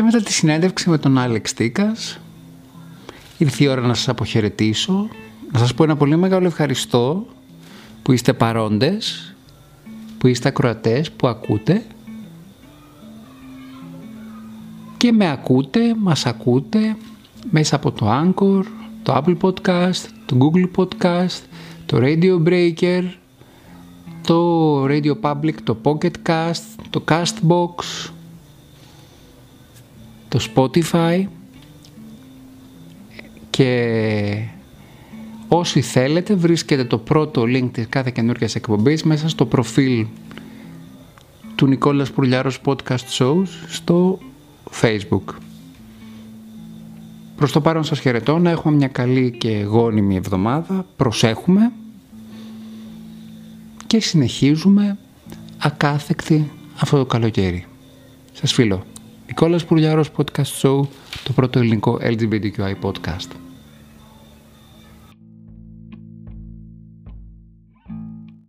Και 0.00 0.06
μετά 0.06 0.22
τη 0.22 0.32
συνέντευξη 0.32 0.90
με 0.90 0.98
τον 0.98 1.18
Άλεξ 1.18 1.52
Τίκας. 1.52 2.20
Ήρθε 3.38 3.64
η 3.64 3.66
ώρα 3.66 3.80
να 3.80 3.94
σας 3.94 4.08
αποχαιρετήσω, 4.08 5.08
να 5.52 5.58
σας 5.58 5.74
πω 5.74 5.84
ένα 5.84 5.96
πολύ 5.96 6.16
μεγάλο 6.16 6.46
ευχαριστώ 6.46 7.26
που 8.02 8.12
είστε 8.12 8.32
παρόντες, 8.32 9.34
που 10.18 10.26
είστε 10.26 10.48
ακροατές, 10.48 11.10
που 11.10 11.26
ακούτε. 11.26 11.84
Και 14.96 15.12
με 15.12 15.30
ακούτε, 15.30 15.94
μας 15.98 16.26
ακούτε 16.26 16.96
μέσα 17.50 17.76
από 17.76 17.92
το 17.92 18.06
Anchor, 18.10 18.62
το 19.02 19.22
Apple 19.24 19.36
Podcast, 19.40 20.04
το 20.26 20.38
Google 20.38 20.70
Podcast, 20.76 21.40
το 21.86 21.98
Radio 22.00 22.42
Breaker, 22.44 23.02
το 24.26 24.84
Radio 24.84 25.14
Public, 25.20 25.54
το 25.64 25.76
Pocket 25.82 26.14
Cast, 26.26 26.62
το 26.90 27.04
Castbox, 27.08 28.10
το 30.30 30.40
Spotify 30.54 31.26
και 33.50 34.44
όσοι 35.48 35.80
θέλετε 35.80 36.34
βρίσκετε 36.34 36.84
το 36.84 36.98
πρώτο 36.98 37.42
link 37.42 37.68
της 37.72 37.86
κάθε 37.88 38.10
καινούργιας 38.10 38.54
εκπομπής 38.54 39.02
μέσα 39.02 39.28
στο 39.28 39.46
προφίλ 39.46 40.06
του 41.54 41.66
Νικόλας 41.66 42.10
Πουρλιάρος 42.10 42.60
Podcast 42.64 43.18
Shows 43.18 43.46
στο 43.68 44.18
Facebook. 44.80 45.34
Προς 47.36 47.52
το 47.52 47.60
παρόν 47.60 47.84
σας 47.84 48.00
χαιρετώ, 48.00 48.38
να 48.38 48.50
έχουμε 48.50 48.76
μια 48.76 48.88
καλή 48.88 49.30
και 49.30 49.64
γόνιμη 49.68 50.16
εβδομάδα, 50.16 50.86
προσέχουμε 50.96 51.72
και 53.86 54.00
συνεχίζουμε 54.00 54.98
ακάθεκτη 55.58 56.50
αυτό 56.80 56.96
το 56.96 57.06
καλοκαίρι. 57.06 57.66
Σας 58.32 58.52
φιλώ. 58.52 58.84
Νικόλας 59.30 59.64
Πουρλιάρος 59.64 60.10
Podcast 60.16 60.60
Show, 60.62 60.80
το 61.24 61.32
πρώτο 61.34 61.58
ελληνικό 61.58 61.98
LGBTQI 62.02 62.74
podcast. 62.82 63.49